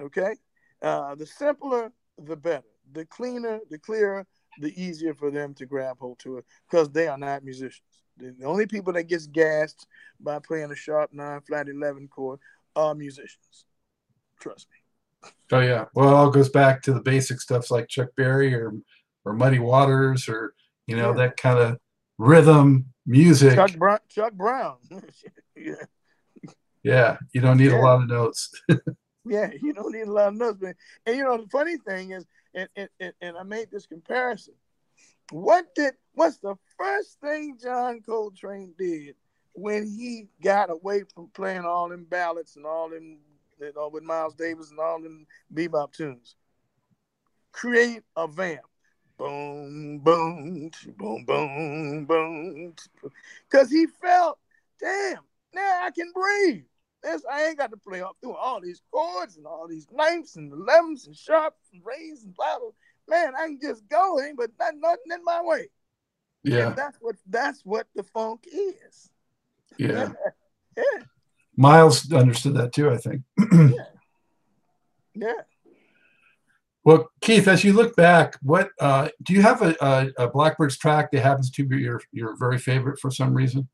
Okay, 0.00 0.36
uh, 0.82 1.14
the 1.14 1.26
simpler, 1.26 1.92
the 2.18 2.36
better. 2.36 2.64
The 2.92 3.06
cleaner, 3.06 3.60
the 3.70 3.78
clearer, 3.78 4.26
the 4.58 4.72
easier 4.80 5.14
for 5.14 5.30
them 5.30 5.54
to 5.54 5.66
grab 5.66 5.98
hold 5.98 6.18
to 6.20 6.38
it 6.38 6.44
because 6.68 6.90
they 6.90 7.08
are 7.08 7.16
not 7.16 7.44
musicians. 7.44 8.02
The 8.18 8.44
only 8.44 8.66
people 8.66 8.92
that 8.92 9.04
gets 9.04 9.26
gassed 9.26 9.86
by 10.20 10.38
playing 10.38 10.70
a 10.70 10.76
sharp 10.76 11.12
nine 11.12 11.40
flat 11.40 11.68
eleven 11.68 12.08
chord 12.08 12.40
are 12.76 12.94
musicians. 12.94 13.64
Trust 14.40 14.68
me. 14.70 15.30
Oh 15.52 15.60
yeah. 15.60 15.86
Well, 15.94 16.08
it 16.08 16.12
all 16.12 16.30
goes 16.30 16.50
back 16.50 16.82
to 16.82 16.92
the 16.92 17.00
basic 17.00 17.40
stuff 17.40 17.70
like 17.70 17.88
Chuck 17.88 18.10
Berry 18.16 18.54
or 18.54 18.74
or 19.24 19.32
Muddy 19.32 19.58
Waters 19.58 20.28
or 20.28 20.54
you 20.86 20.96
know 20.96 21.10
yeah. 21.10 21.26
that 21.26 21.36
kind 21.36 21.58
of 21.58 21.78
rhythm 22.18 22.86
music. 23.06 23.54
Chuck 23.54 23.76
Brown. 23.76 23.98
Chuck 24.08 24.32
Brown. 24.34 24.76
yeah. 25.56 25.74
Yeah. 26.82 27.16
You 27.32 27.40
don't 27.40 27.56
need 27.56 27.70
yeah. 27.70 27.80
a 27.80 27.82
lot 27.82 28.02
of 28.02 28.08
notes. 28.08 28.50
yeah, 29.24 29.50
you 29.62 29.72
don't 29.72 29.92
need 29.92 30.08
a 30.08 30.12
lot 30.12 30.28
of 30.28 30.34
notes, 30.34 30.60
man. 30.60 30.74
And 31.06 31.16
you 31.16 31.24
know 31.24 31.38
the 31.38 31.48
funny 31.48 31.76
thing 31.78 32.12
is 32.12 32.26
and, 32.54 32.68
and, 32.76 33.12
and 33.20 33.36
I 33.36 33.42
made 33.42 33.70
this 33.70 33.86
comparison. 33.86 34.54
What 35.30 35.74
did 35.74 35.94
what's 36.14 36.38
the 36.38 36.56
first 36.76 37.18
thing 37.20 37.58
John 37.62 38.00
Coltrane 38.04 38.74
did 38.78 39.14
when 39.54 39.86
he 39.86 40.28
got 40.42 40.70
away 40.70 41.04
from 41.14 41.28
playing 41.34 41.64
all 41.64 41.88
them 41.88 42.06
ballads 42.08 42.56
and 42.56 42.66
all 42.66 42.90
them 42.90 43.18
you 43.60 43.72
know, 43.74 43.88
with 43.88 44.02
Miles 44.02 44.34
Davis 44.34 44.70
and 44.70 44.80
all 44.80 45.00
them 45.00 45.26
bebop 45.54 45.92
tunes? 45.92 46.36
Create 47.52 48.02
a 48.16 48.26
vamp. 48.26 48.60
Boom, 49.18 49.98
boom, 49.98 50.70
boom, 50.96 51.24
boom, 51.24 52.04
boom. 52.06 52.74
Because 53.48 53.70
he 53.70 53.86
felt, 53.86 54.38
damn, 54.80 55.20
now 55.54 55.80
I 55.84 55.90
can 55.90 56.12
breathe. 56.12 56.64
This 57.02 57.22
I 57.30 57.46
ain't 57.46 57.58
got 57.58 57.70
to 57.70 57.76
play 57.76 58.00
up 58.00 58.16
through 58.20 58.36
all 58.36 58.60
these 58.60 58.82
chords 58.92 59.36
and 59.36 59.46
all 59.46 59.66
these 59.66 59.86
ninths 59.92 60.36
and 60.36 60.52
elevens 60.52 61.06
and 61.06 61.16
sharps 61.16 61.68
and 61.72 61.82
rays 61.84 62.24
and 62.24 62.34
blah, 62.34 62.58
Man, 63.08 63.34
I 63.36 63.46
can 63.46 63.58
just 63.60 63.88
go, 63.88 64.20
ain't 64.20 64.36
but 64.36 64.50
not, 64.58 64.74
nothing 64.76 65.12
in 65.12 65.24
my 65.24 65.42
way. 65.42 65.68
Yeah. 66.44 66.68
And 66.68 66.76
that's 66.76 66.96
what 67.00 67.16
that's 67.28 67.62
what 67.64 67.86
the 67.94 68.04
funk 68.04 68.46
is. 68.46 69.10
Yeah. 69.78 70.12
yeah. 70.76 70.82
Miles 71.56 72.10
understood 72.12 72.54
that 72.54 72.72
too, 72.72 72.90
I 72.90 72.96
think. 72.96 73.22
yeah. 73.52 73.84
Yeah. 75.14 75.32
Well, 76.84 77.10
Keith, 77.20 77.46
as 77.46 77.62
you 77.62 77.74
look 77.74 77.94
back, 77.94 78.36
what 78.42 78.70
uh, 78.80 79.08
do 79.22 79.34
you 79.34 79.42
have 79.42 79.62
a, 79.62 79.76
a, 79.80 80.24
a, 80.24 80.30
Blackbyrds 80.30 80.78
track 80.78 81.12
that 81.12 81.22
happens 81.22 81.50
to 81.52 81.64
be 81.64 81.78
your 81.78 82.00
your 82.12 82.36
very 82.36 82.58
favorite 82.58 82.98
for 82.98 83.10
some 83.10 83.34
reason? 83.34 83.68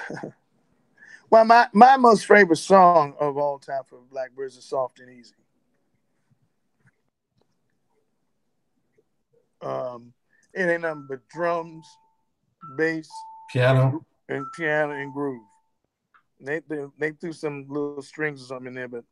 well, 1.30 1.44
my 1.44 1.68
my 1.72 1.96
most 1.96 2.26
favorite 2.26 2.56
song 2.56 3.14
of 3.20 3.36
all 3.36 3.58
time 3.58 3.82
for 3.88 3.98
Blackbyrds 4.12 4.58
is 4.58 4.64
"Soft 4.64 5.00
and 5.00 5.10
Easy." 5.10 5.34
Um, 9.62 10.12
it 10.54 10.62
ain't 10.62 10.82
nothing 10.82 11.06
but 11.08 11.26
drums, 11.28 11.86
bass, 12.76 13.08
piano, 13.50 14.04
and 14.28 14.46
piano 14.52 14.92
and 14.92 15.12
groove. 15.12 15.42
They, 16.40 16.60
they 16.68 16.84
they 16.98 17.10
threw 17.12 17.32
some 17.32 17.66
little 17.68 18.02
strings 18.02 18.42
or 18.42 18.46
something 18.46 18.68
in 18.68 18.74
there, 18.74 18.88
but 18.88 19.04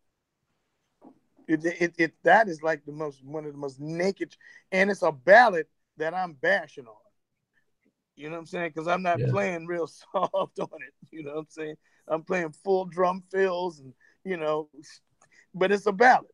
it, 1.48 1.64
it, 1.64 1.94
it 1.98 2.12
that 2.22 2.48
is 2.48 2.62
like 2.62 2.84
the 2.84 2.92
most 2.92 3.24
one 3.24 3.44
of 3.44 3.52
the 3.52 3.58
most 3.58 3.80
naked, 3.80 4.36
and 4.72 4.90
it's 4.90 5.02
a 5.02 5.12
ballad 5.12 5.66
that 5.96 6.14
I'm 6.14 6.32
bashing 6.32 6.86
on. 6.86 7.03
You 8.16 8.28
know 8.28 8.36
what 8.36 8.40
I'm 8.40 8.46
saying? 8.46 8.72
Because 8.74 8.88
I'm 8.88 9.02
not 9.02 9.18
yeah. 9.18 9.26
playing 9.30 9.66
real 9.66 9.86
soft 10.12 10.58
on 10.58 10.68
it. 10.86 10.94
You 11.10 11.24
know 11.24 11.32
what 11.32 11.40
I'm 11.40 11.46
saying? 11.50 11.76
I'm 12.06 12.22
playing 12.22 12.52
full 12.64 12.84
drum 12.84 13.22
fills 13.30 13.80
and 13.80 13.92
you 14.24 14.36
know, 14.36 14.68
but 15.54 15.72
it's 15.72 15.86
a 15.86 15.92
ballad. 15.92 16.26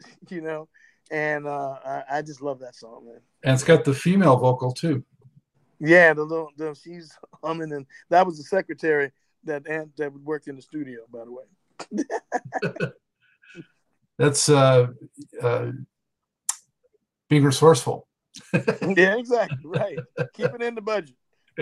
You 0.30 0.40
know, 0.40 0.68
and 1.12 1.46
uh, 1.46 1.76
I, 1.84 2.02
I 2.10 2.22
just 2.22 2.42
love 2.42 2.58
that 2.58 2.74
song, 2.74 3.04
man. 3.06 3.20
And 3.44 3.54
it's 3.54 3.62
got 3.62 3.84
the 3.84 3.94
female 3.94 4.36
vocal 4.36 4.72
too. 4.72 5.04
Yeah, 5.78 6.12
the 6.12 6.24
little 6.24 6.50
the, 6.56 6.74
she's 6.74 7.16
humming, 7.44 7.72
and 7.72 7.86
that 8.08 8.26
was 8.26 8.38
the 8.38 8.42
secretary 8.42 9.12
that 9.44 9.64
that 9.96 10.12
worked 10.24 10.48
in 10.48 10.56
the 10.56 10.62
studio, 10.62 11.02
by 11.12 11.24
the 11.24 11.32
way. 11.32 12.82
that's 14.18 14.48
uh, 14.48 14.88
uh, 15.40 15.70
being 17.28 17.44
resourceful. 17.44 18.08
yeah, 18.96 19.16
exactly. 19.16 19.58
Right. 19.64 19.98
Keep 20.34 20.54
it 20.54 20.62
in 20.62 20.74
the 20.74 20.80
budget. 20.80 21.16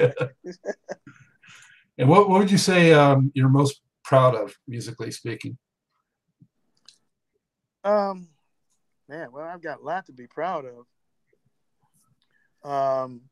and 1.99 2.09
what, 2.09 2.29
what 2.29 2.39
would 2.41 2.51
you 2.51 2.59
say 2.59 2.93
um, 2.93 3.33
you're 3.35 3.49
most 3.49 3.81
proud 4.05 4.35
of, 4.35 4.57
musically 4.67 5.11
speaking? 5.11 5.59
Um, 7.83 8.29
man, 9.09 9.33
well, 9.33 9.47
I've 9.47 9.63
got 9.63 9.81
a 9.81 9.85
lot 9.85 10.07
to 10.07 10.13
be 10.13 10.27
proud 10.27 10.67
of. 10.67 10.87
Um, 12.63 13.23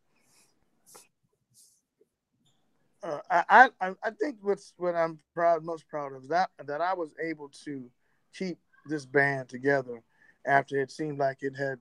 uh, 3.03 3.19
I, 3.31 3.71
I 3.81 3.91
I 4.03 4.11
think 4.11 4.39
what's 4.41 4.73
what 4.77 4.95
I'm 4.95 5.19
proud 5.35 5.63
most 5.63 5.89
proud 5.89 6.13
of 6.13 6.23
is 6.23 6.29
that 6.29 6.51
that 6.67 6.81
I 6.81 6.95
was 6.95 7.11
able 7.23 7.51
to 7.65 7.91
keep 8.35 8.59
this 8.87 9.07
band 9.07 9.49
together 9.49 10.03
after 10.47 10.81
it 10.81 10.91
seemed 10.91 11.19
like 11.19 11.39
it 11.43 11.55
had 11.57 11.79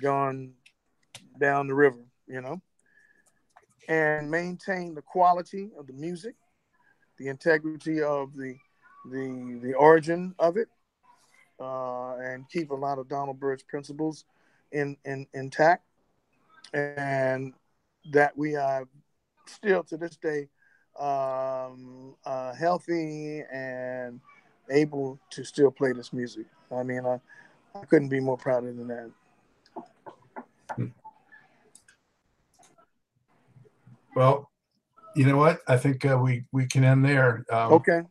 gone 0.00 0.52
down 1.38 1.66
the 1.66 1.74
river, 1.74 2.00
you 2.26 2.40
know, 2.40 2.60
and 3.88 4.30
maintain 4.30 4.94
the 4.94 5.02
quality 5.02 5.70
of 5.78 5.86
the 5.86 5.92
music, 5.92 6.34
the 7.18 7.28
integrity 7.28 8.02
of 8.02 8.34
the 8.36 8.54
the 9.10 9.58
the 9.62 9.74
origin 9.74 10.34
of 10.38 10.56
it, 10.56 10.68
uh, 11.60 12.16
and 12.16 12.48
keep 12.48 12.70
a 12.70 12.74
lot 12.74 12.98
of 12.98 13.08
Donald 13.08 13.40
Byrd's 13.40 13.62
principles 13.64 14.24
in, 14.70 14.96
in 15.04 15.26
intact, 15.34 15.84
and 16.72 17.52
that 18.12 18.36
we 18.36 18.56
are 18.56 18.86
still 19.46 19.82
to 19.84 19.96
this 19.96 20.16
day 20.16 20.48
um, 20.98 22.14
uh, 22.24 22.54
healthy 22.54 23.42
and 23.52 24.20
able 24.70 25.18
to 25.30 25.44
still 25.44 25.70
play 25.70 25.92
this 25.92 26.12
music. 26.12 26.46
I 26.70 26.82
mean, 26.82 27.04
I, 27.04 27.20
I 27.74 27.84
couldn't 27.84 28.08
be 28.08 28.20
more 28.20 28.36
proud 28.36 28.64
of 28.64 28.76
than 28.76 28.88
that. 28.88 29.10
Well, 34.14 34.50
you 35.14 35.26
know 35.26 35.36
what? 35.36 35.60
I 35.68 35.76
think 35.76 36.04
uh, 36.04 36.18
we 36.18 36.44
we 36.52 36.66
can 36.66 36.84
end 36.84 37.04
there. 37.04 37.44
Um, 37.50 37.72
okay. 37.74 38.02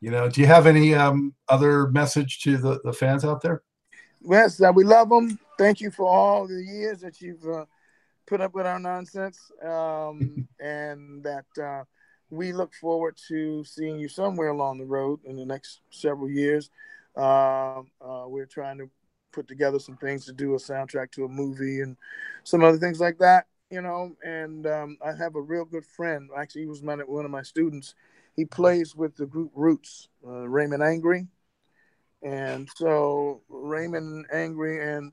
You 0.00 0.10
know, 0.10 0.28
do 0.28 0.40
you 0.40 0.46
have 0.46 0.66
any 0.66 0.94
um, 0.94 1.34
other 1.48 1.88
message 1.88 2.40
to 2.42 2.58
the, 2.58 2.80
the 2.84 2.92
fans 2.92 3.24
out 3.24 3.40
there? 3.40 3.62
Yes, 4.20 4.56
that 4.58 4.74
we 4.74 4.84
love 4.84 5.08
them. 5.08 5.38
Thank 5.58 5.80
you 5.80 5.90
for 5.90 6.06
all 6.06 6.46
the 6.46 6.62
years 6.62 7.00
that 7.00 7.20
you've 7.20 7.46
uh, 7.46 7.64
put 8.26 8.40
up 8.40 8.54
with 8.54 8.66
our 8.66 8.78
nonsense, 8.78 9.50
um, 9.64 10.46
and 10.60 11.24
that 11.24 11.46
uh, 11.60 11.84
we 12.30 12.52
look 12.52 12.74
forward 12.74 13.16
to 13.28 13.64
seeing 13.64 13.98
you 13.98 14.08
somewhere 14.08 14.48
along 14.48 14.78
the 14.78 14.84
road 14.84 15.20
in 15.24 15.36
the 15.36 15.46
next 15.46 15.80
several 15.90 16.28
years. 16.28 16.70
Uh, 17.16 17.80
uh, 18.00 18.24
we're 18.26 18.46
trying 18.46 18.78
to 18.78 18.90
put 19.32 19.48
together 19.48 19.78
some 19.78 19.96
things 19.96 20.26
to 20.26 20.32
do 20.32 20.54
a 20.54 20.58
soundtrack 20.58 21.10
to 21.12 21.24
a 21.24 21.28
movie 21.28 21.80
and 21.80 21.96
some 22.44 22.62
other 22.62 22.78
things 22.78 23.00
like 23.00 23.18
that, 23.18 23.46
you 23.70 23.82
know. 23.82 24.16
And 24.22 24.66
um, 24.66 24.98
I 25.04 25.12
have 25.12 25.36
a 25.36 25.40
real 25.40 25.64
good 25.64 25.86
friend. 25.86 26.30
Actually, 26.36 26.62
he 26.62 26.66
was 26.68 26.82
my, 26.82 26.96
one 26.96 27.24
of 27.24 27.30
my 27.30 27.42
students. 27.42 27.94
He 28.36 28.44
plays 28.44 28.94
with 28.94 29.16
the 29.16 29.26
group 29.26 29.50
Roots, 29.54 30.08
uh, 30.26 30.48
Raymond 30.48 30.82
Angry. 30.82 31.26
And 32.22 32.68
so 32.76 33.42
Raymond 33.48 34.26
Angry 34.32 34.82
and 34.82 35.12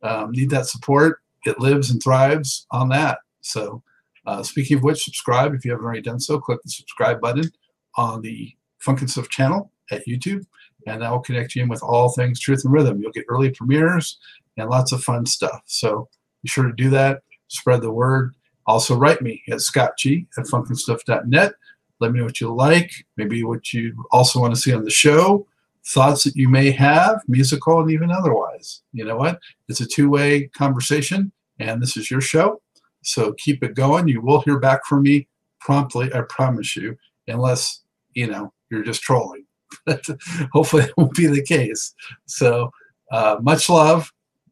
Um, 0.03 0.32
need 0.32 0.51
that 0.51 0.66
support. 0.66 1.20
It 1.45 1.61
lives 1.61 1.90
and 1.90 2.03
thrives 2.03 2.66
on 2.70 2.88
that. 2.90 3.18
So, 3.40 3.82
uh, 4.26 4.42
speaking 4.42 4.76
of 4.76 4.82
which, 4.82 5.02
subscribe 5.02 5.54
if 5.54 5.64
you 5.64 5.70
haven't 5.70 5.84
already 5.84 6.02
done 6.02 6.20
so. 6.20 6.38
Click 6.38 6.60
the 6.62 6.70
subscribe 6.70 7.20
button 7.20 7.50
on 7.96 8.22
the 8.22 8.54
Funkin' 8.84 9.08
Stuff 9.08 9.28
channel 9.28 9.70
at 9.90 10.06
YouTube, 10.06 10.44
and 10.86 11.02
that 11.02 11.10
will 11.10 11.20
connect 11.20 11.54
you 11.54 11.62
in 11.62 11.68
with 11.68 11.82
all 11.82 12.10
things 12.10 12.40
Truth 12.40 12.64
and 12.64 12.72
Rhythm. 12.72 13.00
You'll 13.00 13.12
get 13.12 13.26
early 13.28 13.50
premieres 13.50 14.18
and 14.56 14.68
lots 14.68 14.92
of 14.92 15.02
fun 15.02 15.26
stuff. 15.26 15.62
So, 15.66 16.08
be 16.42 16.48
sure 16.48 16.66
to 16.66 16.72
do 16.72 16.90
that 16.90 17.22
spread 17.52 17.82
the 17.82 17.92
word. 17.92 18.34
Also, 18.66 18.96
write 18.96 19.22
me 19.22 19.42
at 19.48 19.58
scottg 19.58 20.26
at 20.36 20.44
funkinstuff.net. 20.46 21.52
Let 22.00 22.12
me 22.12 22.18
know 22.18 22.24
what 22.24 22.40
you 22.40 22.52
like, 22.52 22.90
maybe 23.16 23.44
what 23.44 23.72
you 23.72 24.06
also 24.10 24.40
want 24.40 24.54
to 24.54 24.60
see 24.60 24.72
on 24.72 24.84
the 24.84 24.90
show, 24.90 25.46
thoughts 25.86 26.24
that 26.24 26.34
you 26.34 26.48
may 26.48 26.70
have, 26.70 27.20
musical 27.28 27.80
and 27.80 27.90
even 27.90 28.10
otherwise. 28.10 28.82
You 28.92 29.04
know 29.04 29.16
what? 29.16 29.40
It's 29.68 29.80
a 29.80 29.86
two 29.86 30.08
way 30.08 30.48
conversation, 30.48 31.30
and 31.58 31.80
this 31.80 31.96
is 31.96 32.10
your 32.10 32.20
show. 32.20 32.60
So 33.03 33.34
keep 33.38 33.62
it 33.62 33.74
going. 33.74 34.09
You 34.09 34.20
will 34.20 34.40
hear 34.40 34.59
back 34.59 34.84
from 34.86 35.03
me 35.03 35.28
promptly, 35.61 36.12
I 36.14 36.22
promise 36.22 36.76
you, 36.76 36.96
unless, 37.28 37.82
you 38.14 38.26
know, 38.26 38.53
you're 38.70 38.82
just 38.82 39.03
trolling. 39.03 39.44
Hopefully, 40.53 40.84
it 40.84 40.94
won't 40.96 41.14
be 41.14 41.26
the 41.26 41.42
case. 41.42 41.94
So, 42.26 42.70
uh, 43.11 43.36
much 43.42 43.68
love 43.68 44.11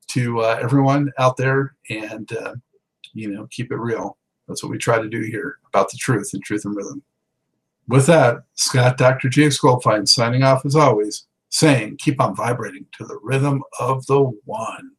to 0.09 0.40
uh, 0.40 0.59
everyone 0.61 1.11
out 1.18 1.36
there, 1.36 1.74
and 1.88 2.30
uh, 2.32 2.55
you 3.14 3.30
know, 3.30 3.46
keep 3.51 3.70
it 3.72 3.76
real. 3.76 4.18
That's 4.48 4.62
what 4.62 4.70
we 4.70 4.78
try 4.78 5.01
to 5.01 5.09
do 5.09 5.20
here 5.20 5.59
about 5.68 5.90
the 5.90 5.98
truth 5.98 6.30
and 6.32 6.42
truth 6.42 6.64
and 6.64 6.74
rhythm. 6.74 7.03
With 7.88 8.07
that, 8.07 8.38
Scott, 8.55 8.98
Dr. 8.98 9.28
James 9.28 9.59
Goldfine, 9.59 10.07
signing 10.07 10.42
off 10.42 10.64
as 10.64 10.76
always, 10.76 11.26
saying, 11.48 11.96
keep 11.98 12.20
on 12.20 12.36
vibrating 12.36 12.86
to 12.98 13.05
the 13.05 13.18
rhythm 13.22 13.62
of 13.78 14.07
the 14.07 14.20
one. 14.44 14.92